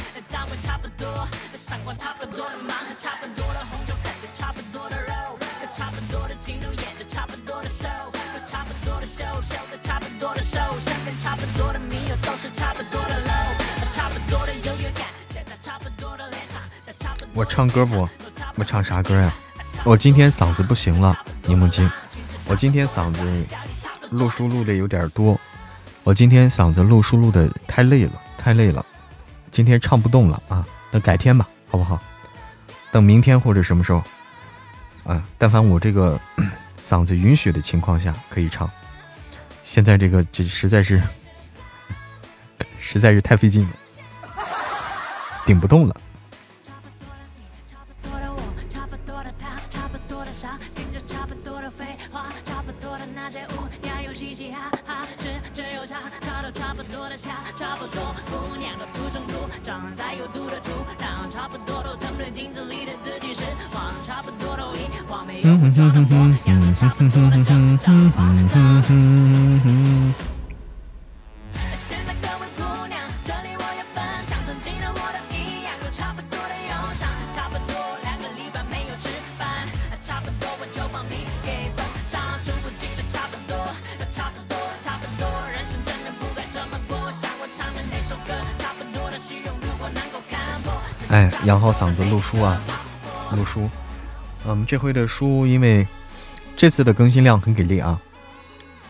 [0.61, 5.13] 差不多，三观差不多的忙和差不多的红酒，啃着差不多的肉，
[5.63, 7.89] 有差不多的进度，演着差不多的 show，
[8.33, 17.29] 有差不多的 show，笑着差不多的 show，身边差不多的迷友都是差不多的 low，差不多的优越感，现在差不多的脸上，在差不多。
[17.33, 18.07] 我唱歌不？
[18.55, 19.33] 我唱啥歌呀、
[19.83, 21.17] 我今天嗓子不行了，
[21.47, 21.89] 柠檬精。
[22.47, 23.45] 我今天嗓子
[24.11, 25.39] 录书录的有点多，
[26.03, 28.85] 我今天嗓子录书录的太累了，太累了。
[29.51, 30.65] 今天唱不动了啊！
[30.89, 31.99] 那改天吧，好不好？
[32.91, 34.01] 等明天或者什么时候？
[35.03, 36.19] 啊，但凡我这个
[36.81, 38.69] 嗓子允许的情况下可以唱。
[39.61, 41.01] 现在这个这实在是，
[42.79, 43.71] 实在是太费劲了，
[45.45, 45.95] 顶不动了。
[91.09, 92.57] 哎，养好嗓子录书啊，
[93.35, 93.69] 录书。
[94.45, 95.87] 嗯，这回的书因为
[96.55, 97.99] 这次的更新量很给力啊，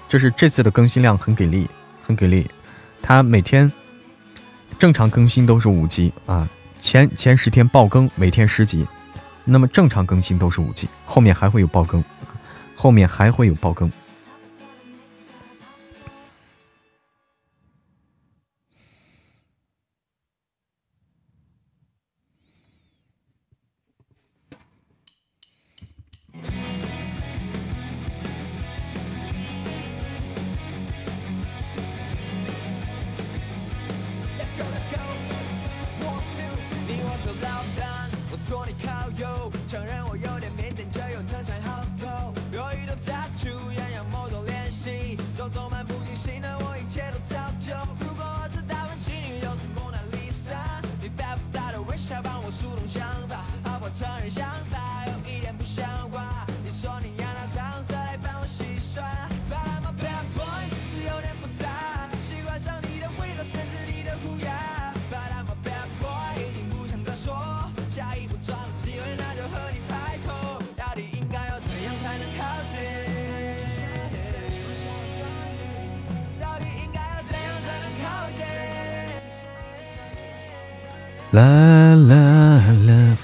[0.07, 1.67] 就是这次的更新量很给力，
[2.01, 2.49] 很给力。
[3.01, 3.71] 它每天
[4.79, 6.47] 正常更新都是五集啊，
[6.79, 8.87] 前前十天爆更，每天十集。
[9.43, 12.03] 那么正常更新都是五集，后面还会有爆更，
[12.75, 13.91] 后面还会有爆更。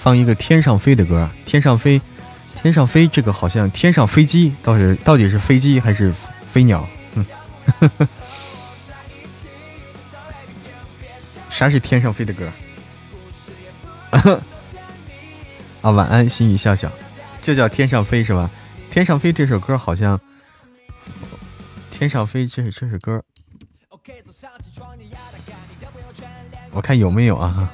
[0.07, 2.01] 放一个天上飞的歌，天上飞，
[2.55, 6.13] 天上飞，这个好像天上飞机，到底到底是飞机还是
[6.49, 6.87] 飞鸟？
[7.15, 7.25] 嗯，
[11.51, 12.49] 啥是天上飞的歌？
[15.81, 16.89] 啊，晚安，心语笑笑，
[17.41, 18.49] 就叫天上飞是吧？
[18.89, 20.17] 天上飞这首歌好像，
[21.91, 23.21] 天上飞这是这首歌，
[26.71, 27.69] 我看有没有啊？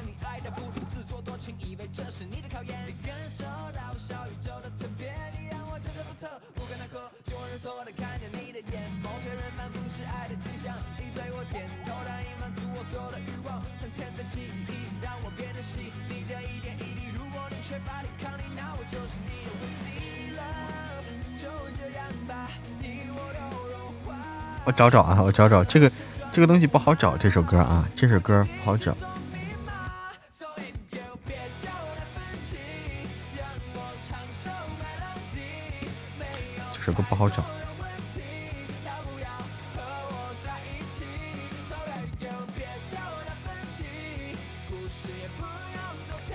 [24.64, 25.90] 我找找啊，我找找这个
[26.32, 28.96] 这个东西不好找，这首歌啊，这首歌不好找。
[36.72, 37.44] 这首歌不好找。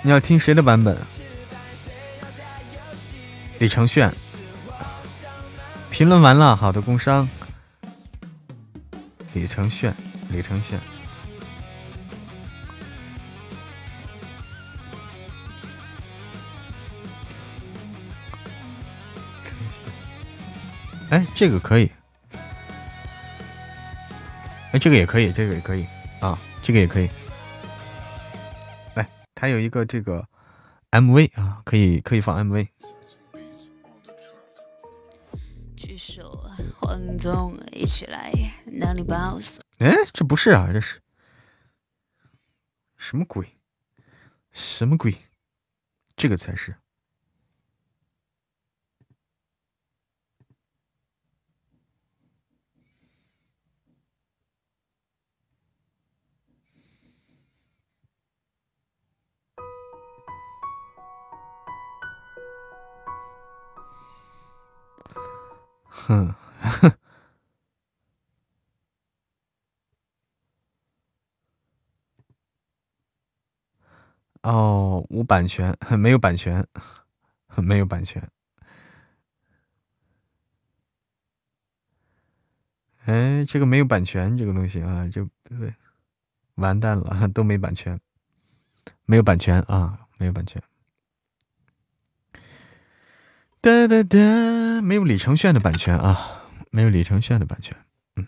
[0.01, 0.97] 你要听谁的版本？
[3.57, 4.11] 李承铉。
[5.89, 7.27] 评论完了，好的，工商。
[9.40, 9.90] 李承铉，
[10.32, 10.78] 李承铉。
[21.10, 21.90] 哎，这个可以。
[24.74, 25.88] 哎，这个也可以，这个也可以
[26.20, 27.10] 啊，这个也可以。
[28.95, 30.28] 来，它有一个这个
[30.91, 32.68] MV 啊，可以可以放 MV。
[36.80, 38.31] 黄总，一起来！
[38.65, 41.02] 哪里包宿哎，这不是啊，这是
[42.98, 43.57] 什么鬼？
[44.52, 45.15] 什么鬼？
[46.15, 46.76] 这个才是。
[65.86, 66.36] 哼。
[66.70, 66.91] 哼
[74.41, 76.66] 哦，无版权，没有版权，
[77.58, 78.26] 没有版权。
[83.06, 85.76] 哎，这个没有版权，这个东西啊，就对，
[86.56, 88.00] 完蛋了，都没版权，
[89.06, 90.64] 没有版权啊，没有版权。
[93.60, 96.39] 哒哒哒，没有李承铉的版权啊，
[96.70, 97.76] 没有李承铉的版权，
[98.16, 98.28] 嗯，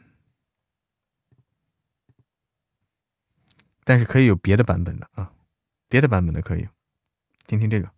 [3.84, 5.34] 但是可以有别的版本的啊。
[5.88, 6.68] 别的版本的可以，
[7.48, 7.92] 听听这个。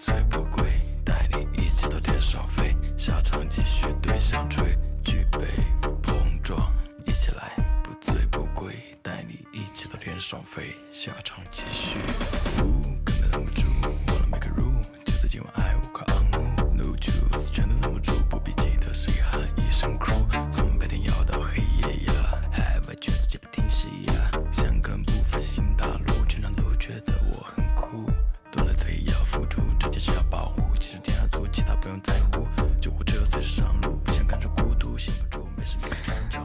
[0.00, 0.64] 不醉不归，
[1.04, 4.74] 带你一起到天上飞，下场继续对象吹。
[5.04, 5.40] 举杯
[6.02, 6.72] 碰撞，
[7.04, 7.52] 一起来，
[7.84, 8.72] 不醉不归，
[9.02, 11.98] 带你一起到天上飞，下场继续。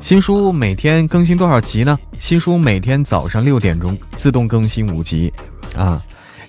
[0.05, 1.97] 新书每天更新多少集呢？
[2.19, 5.33] 新书每天早上六点钟自动更新五集，
[5.75, 5.99] 啊，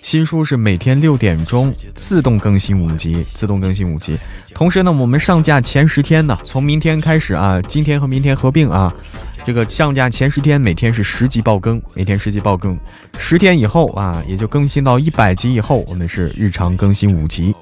[0.03, 4.15] 新书是每天六点钟自动更新五集，自动更新五集。
[4.53, 8.95] 同时呢，我们上架前十天呢，从明天开始啊，今天和明天合并啊，
[9.43, 12.78] 这个上架前十天每天是十集爆更，每天十集爆更，
[13.19, 17.55] 十天以后啊，也就更新到一百集以后，我们是日常更新五集，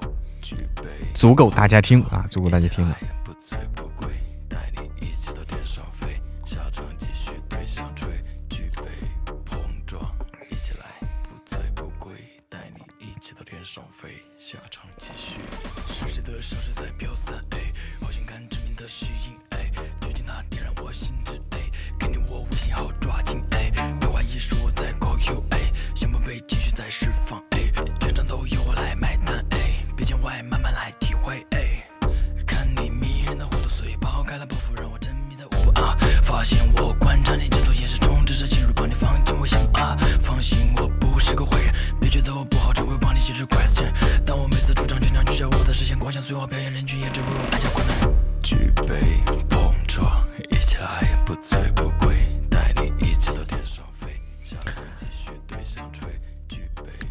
[1.14, 2.98] 足够大家听啊，足够大家听了。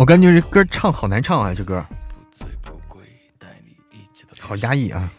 [0.03, 1.81] 我感觉这歌唱好难唱啊，这歌
[4.37, 5.09] 好压抑啊。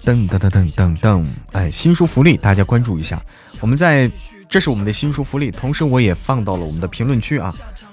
[0.00, 3.22] 噔噔噔噔噔噔，哎，新书福利，大家关注一下。
[3.60, 4.10] 我们在，
[4.48, 7.52] 这是我们的新书福利，同时我也放到了我们的评论区啊。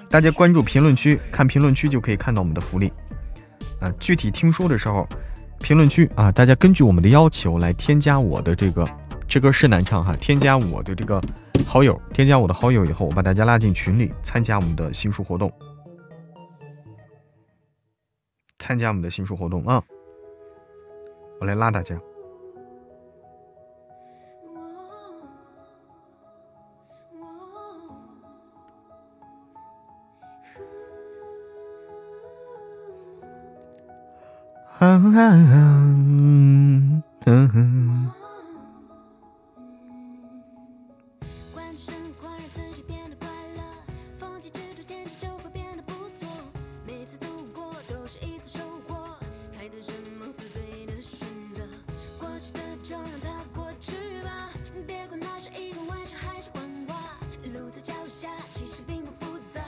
[0.09, 2.93] 大家关注评论区，看评论区就可以看到我们的福利。
[3.81, 5.05] 啊，具体听书的时候，
[5.64, 8.85] 评论区啊，大家根据我们的要求来添加我的这个，
[9.30, 11.22] 这歌是难唱哈，添加我的这个
[11.65, 15.49] 好友，添加我的好友以后，我把大家拉进群里，参加我们的新书活动，
[18.60, 19.81] 参加我们的新书活动啊。
[21.40, 21.98] 我来拉大家。
[34.85, 38.11] 嗯哼哼嗯哼哼
[41.53, 43.64] 关注生活让自己变得快乐
[44.19, 46.27] 放弃执着天气就会变得不错
[46.85, 49.15] 每次走过都是一次收获
[49.57, 51.64] 还等什么做对的选择
[52.19, 54.49] 过去的就让它过去吧
[54.85, 57.18] 别管那是一个玩笑还是谎话
[57.53, 59.61] 路在脚下其实并不复杂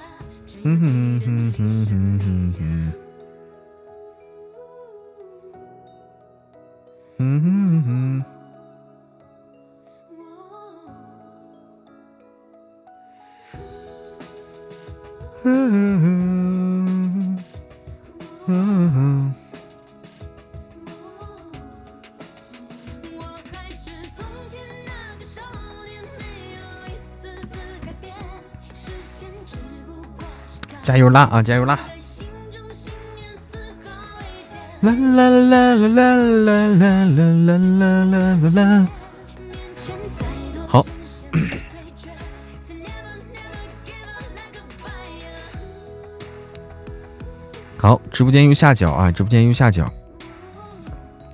[30.95, 31.43] 加油啦啊！
[31.43, 31.77] 加油啦！
[34.79, 38.87] 啦啦啦啦啦啦啦啦啦啦啦啦！
[40.69, 40.85] 好，
[47.75, 49.85] 好，直播间右下角啊，直播间右下角，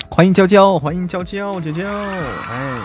[0.10, 2.80] 欢迎娇娇，欢迎娇娇，娇娇，哎，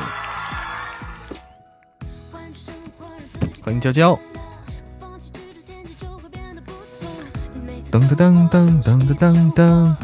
[3.64, 4.18] 欢迎娇娇。
[8.06, 9.96] 噔噔噔噔噔噔噔！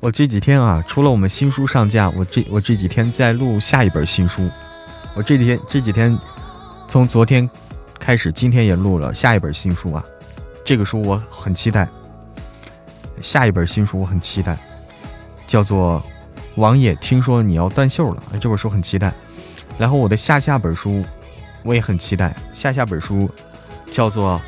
[0.00, 4.50] 我这几天啊，除了我们新书上架，我这我这几天在录下一本新书。
[5.14, 6.18] 我这几天这几天，
[6.88, 7.48] 从昨天
[8.00, 10.04] 开始，今天也录了下一本新书啊。
[10.64, 11.88] 这个书我很期待，
[13.20, 14.58] 下一本新书我很期待，
[15.46, 16.02] 叫做。
[16.56, 19.12] 王爷，听说你要断袖了，这本书很期待。
[19.78, 21.02] 然后我的下下本书，
[21.62, 22.34] 我也很期待。
[22.52, 23.28] 下下本书
[23.90, 24.40] 叫做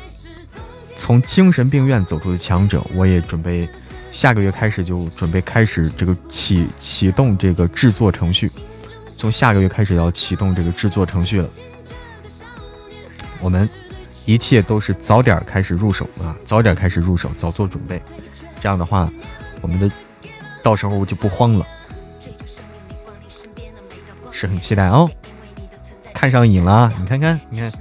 [0.95, 3.67] 《从精神病院走出的强者》，我也准备
[4.11, 8.51] 下个月开始就准备开始这个启启动这个制作程序。
[9.17, 11.49] 从下个月开始要启动这个制作程序了。
[13.39, 13.67] 我们
[14.25, 18.01] 一切都是早点开始入手啊，早点开始入手，早做准备。
[18.61, 19.11] 这样的话，
[19.61, 19.89] 我们的
[20.61, 21.65] 到时候就不慌了。
[24.45, 25.09] 是很期待哦，
[26.13, 27.71] 看上瘾了，你看看，你看，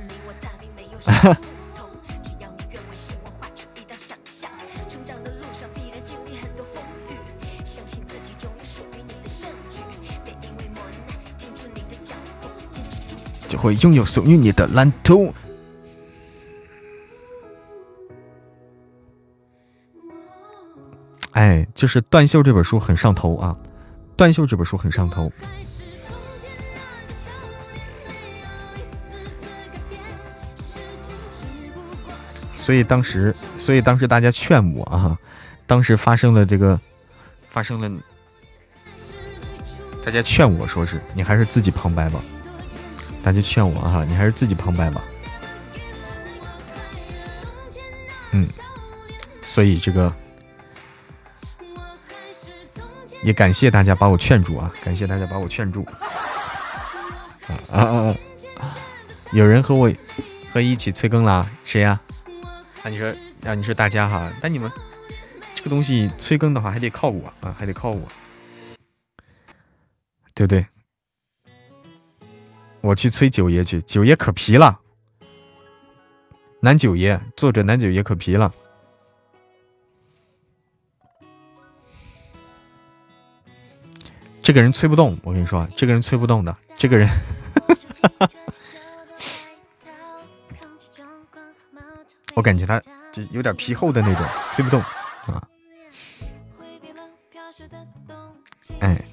[13.46, 15.34] 就会拥有属于你的蓝图。
[21.32, 23.54] 哎，就是《断袖》这本书很上头啊，
[24.16, 25.30] 《断袖》这本书很上头。
[32.64, 35.18] 所以当时，所以当时大家劝我啊，
[35.66, 36.80] 当时发生了这个，
[37.50, 38.00] 发生了，
[40.02, 42.22] 大家劝我说是你还是自己旁白吧，
[43.22, 45.04] 大家劝我哈，你还是自己旁白吧。
[48.30, 48.48] 嗯，
[49.44, 50.10] 所以这个
[53.22, 55.86] 也感谢大家把我劝住啊，感谢大家把我劝住。
[57.46, 58.16] 啊啊
[58.58, 58.72] 啊！
[59.32, 59.92] 有人和我
[60.50, 61.46] 和一起催更啦？
[61.62, 62.00] 谁呀？
[62.84, 63.08] 那你说，
[63.46, 64.70] 啊，你说大家哈，但你们
[65.54, 68.06] 这个东西催更的话，还得靠我啊，还得靠我，
[70.34, 70.66] 对不对？
[72.82, 74.78] 我去催九爷去，九爷可皮了。
[76.60, 78.52] 南九爷，作者南九爷可皮了。
[84.42, 87.08] 这个人催不动，我跟你说，这个人催不动的，这个人。
[87.08, 88.43] 哈哈哈哈
[92.34, 92.80] 我感觉他
[93.12, 95.48] 就有点皮厚的那种，吹不动啊。
[98.80, 99.04] 哎，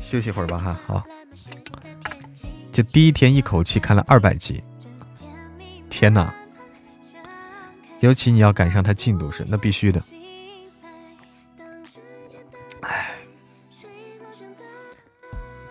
[0.00, 1.04] 休息会儿吧哈，好。
[2.72, 4.62] 就第一天一口气看了二百集，
[5.90, 6.32] 天哪！
[7.98, 10.00] 尤其你要赶上他进度是，那必须的。
[12.82, 13.10] 哎，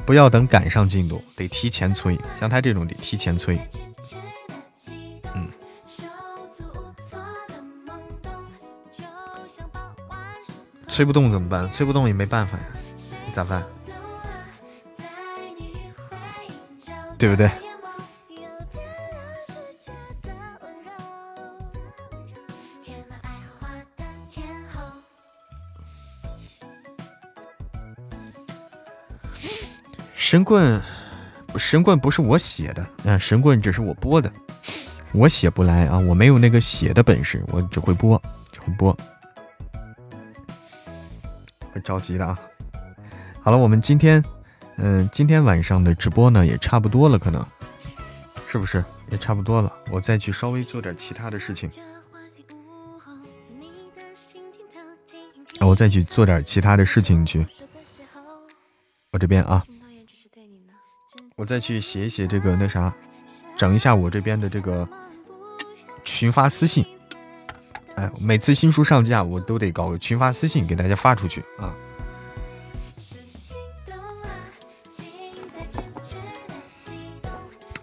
[0.05, 2.19] 不要等赶上进度，得提前催。
[2.37, 3.57] 像他这种得提前催。
[10.97, 11.71] 吹不动怎么办？
[11.71, 12.63] 吹不动也没办法呀，
[13.27, 13.63] 你咋办？
[17.19, 17.47] 对不对？
[30.15, 30.81] 神棍，
[31.59, 34.33] 神棍不是我写的，嗯，神棍只是我播的，
[35.11, 38.19] 我写不来啊，我没有那个写的本事，我只会播，
[38.51, 38.97] 只会播，
[41.81, 42.39] 着急的啊。
[43.41, 44.23] 好了，我们今天。
[44.79, 47.43] 嗯，今天晚上的直播呢也差不多了，可能
[48.45, 49.73] 是不是也差不多了？
[49.89, 51.67] 我再去稍微做点其他的事情，
[55.59, 57.43] 我再去做点其他的事情去。
[59.09, 59.65] 我这边啊，
[61.35, 62.93] 我再去写一写这个那啥，
[63.57, 64.87] 整一下我这边的这个
[66.03, 66.85] 群发私信。
[67.97, 71.73] 哎，每次新书上架，我都得搞个群发私信给大家发出去啊。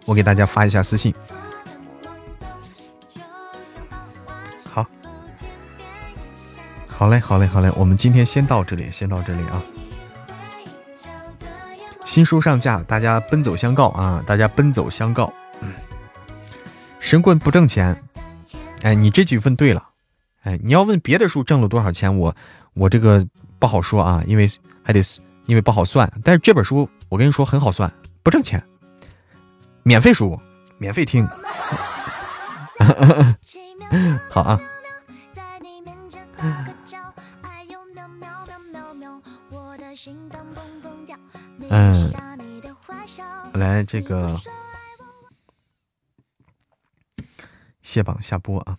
[0.06, 1.12] 我给大家发一下私信。
[4.72, 4.86] 好，
[6.86, 9.60] 好嘞，好嘞，好嘞，我们今天先到这里，先到这里啊。
[12.04, 14.22] 新书上架，大家奔走相告啊！
[14.24, 15.32] 大家奔走相告。
[17.00, 18.00] 神棍不挣钱，
[18.82, 19.82] 哎，你这句问对了。
[20.44, 22.34] 哎，你要问别的书挣了多少钱，我
[22.74, 23.26] 我这个
[23.58, 24.48] 不好说啊，因为
[24.82, 25.00] 还得
[25.46, 26.10] 因为不好算。
[26.22, 27.92] 但是这本书我跟你说很好算，
[28.22, 28.62] 不挣钱。
[29.82, 30.38] 免费书，
[30.78, 31.26] 免费听，
[34.30, 34.60] 好啊。
[41.70, 42.12] 嗯，
[43.54, 44.34] 来这个
[47.82, 48.76] 卸榜下播啊。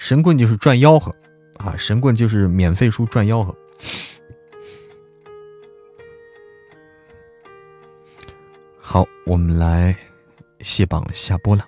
[0.00, 1.14] 神棍就是赚吆喝
[1.58, 3.54] 啊，神棍就是免费书赚吆喝。
[8.78, 9.94] 好，我们来
[10.60, 11.62] 卸榜下播了。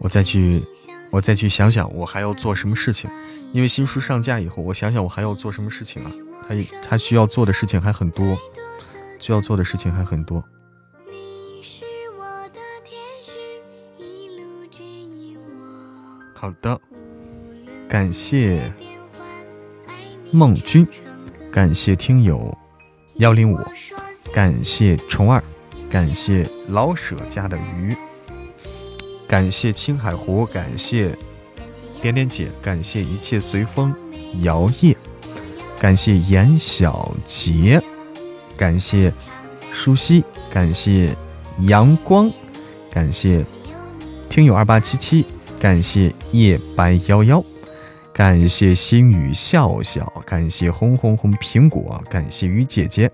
[0.00, 0.62] 我再去，
[1.10, 3.10] 我再去想想，我还要做什么事情。
[3.52, 6.10] 因为新书上架以后，我想想我还要做什么事情啊？
[6.48, 8.38] 他他需要做的事情还很多，
[9.20, 10.42] 需要做的事情还很多。
[16.40, 16.80] 好的，
[17.86, 18.72] 感谢。
[20.30, 20.88] 梦君，
[21.52, 22.56] 感谢听友
[23.16, 23.58] 幺零五，
[24.32, 25.44] 感谢虫儿，
[25.90, 27.94] 感谢老舍家的鱼，
[29.28, 31.14] 感谢青海湖，感谢
[32.00, 33.94] 点点姐，感谢一切随风
[34.40, 34.96] 摇曳，
[35.78, 37.78] 感谢严小杰，
[38.56, 39.12] 感谢
[39.70, 41.14] 舒西，感谢
[41.66, 42.32] 阳光，
[42.90, 43.44] 感谢
[44.30, 45.26] 听友二八七七，
[45.60, 47.44] 感谢夜白幺幺。
[48.12, 53.10] 感谢星宇笑笑，感谢红红红苹果，感谢鱼姐姐，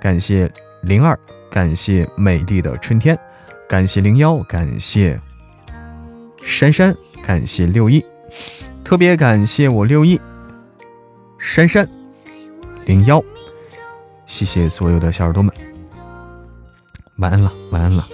[0.00, 0.50] 感谢
[0.82, 1.16] 灵儿，
[1.50, 3.16] 感谢美丽的春天，
[3.68, 5.20] 感谢零幺，感谢
[6.38, 6.92] 珊珊，
[7.24, 8.04] 感谢六一，
[8.82, 10.18] 特别感谢我六一，
[11.38, 11.88] 珊珊，
[12.86, 13.22] 零幺，
[14.26, 15.52] 谢谢所有的小耳朵们，
[17.16, 18.08] 晚安了，晚安了。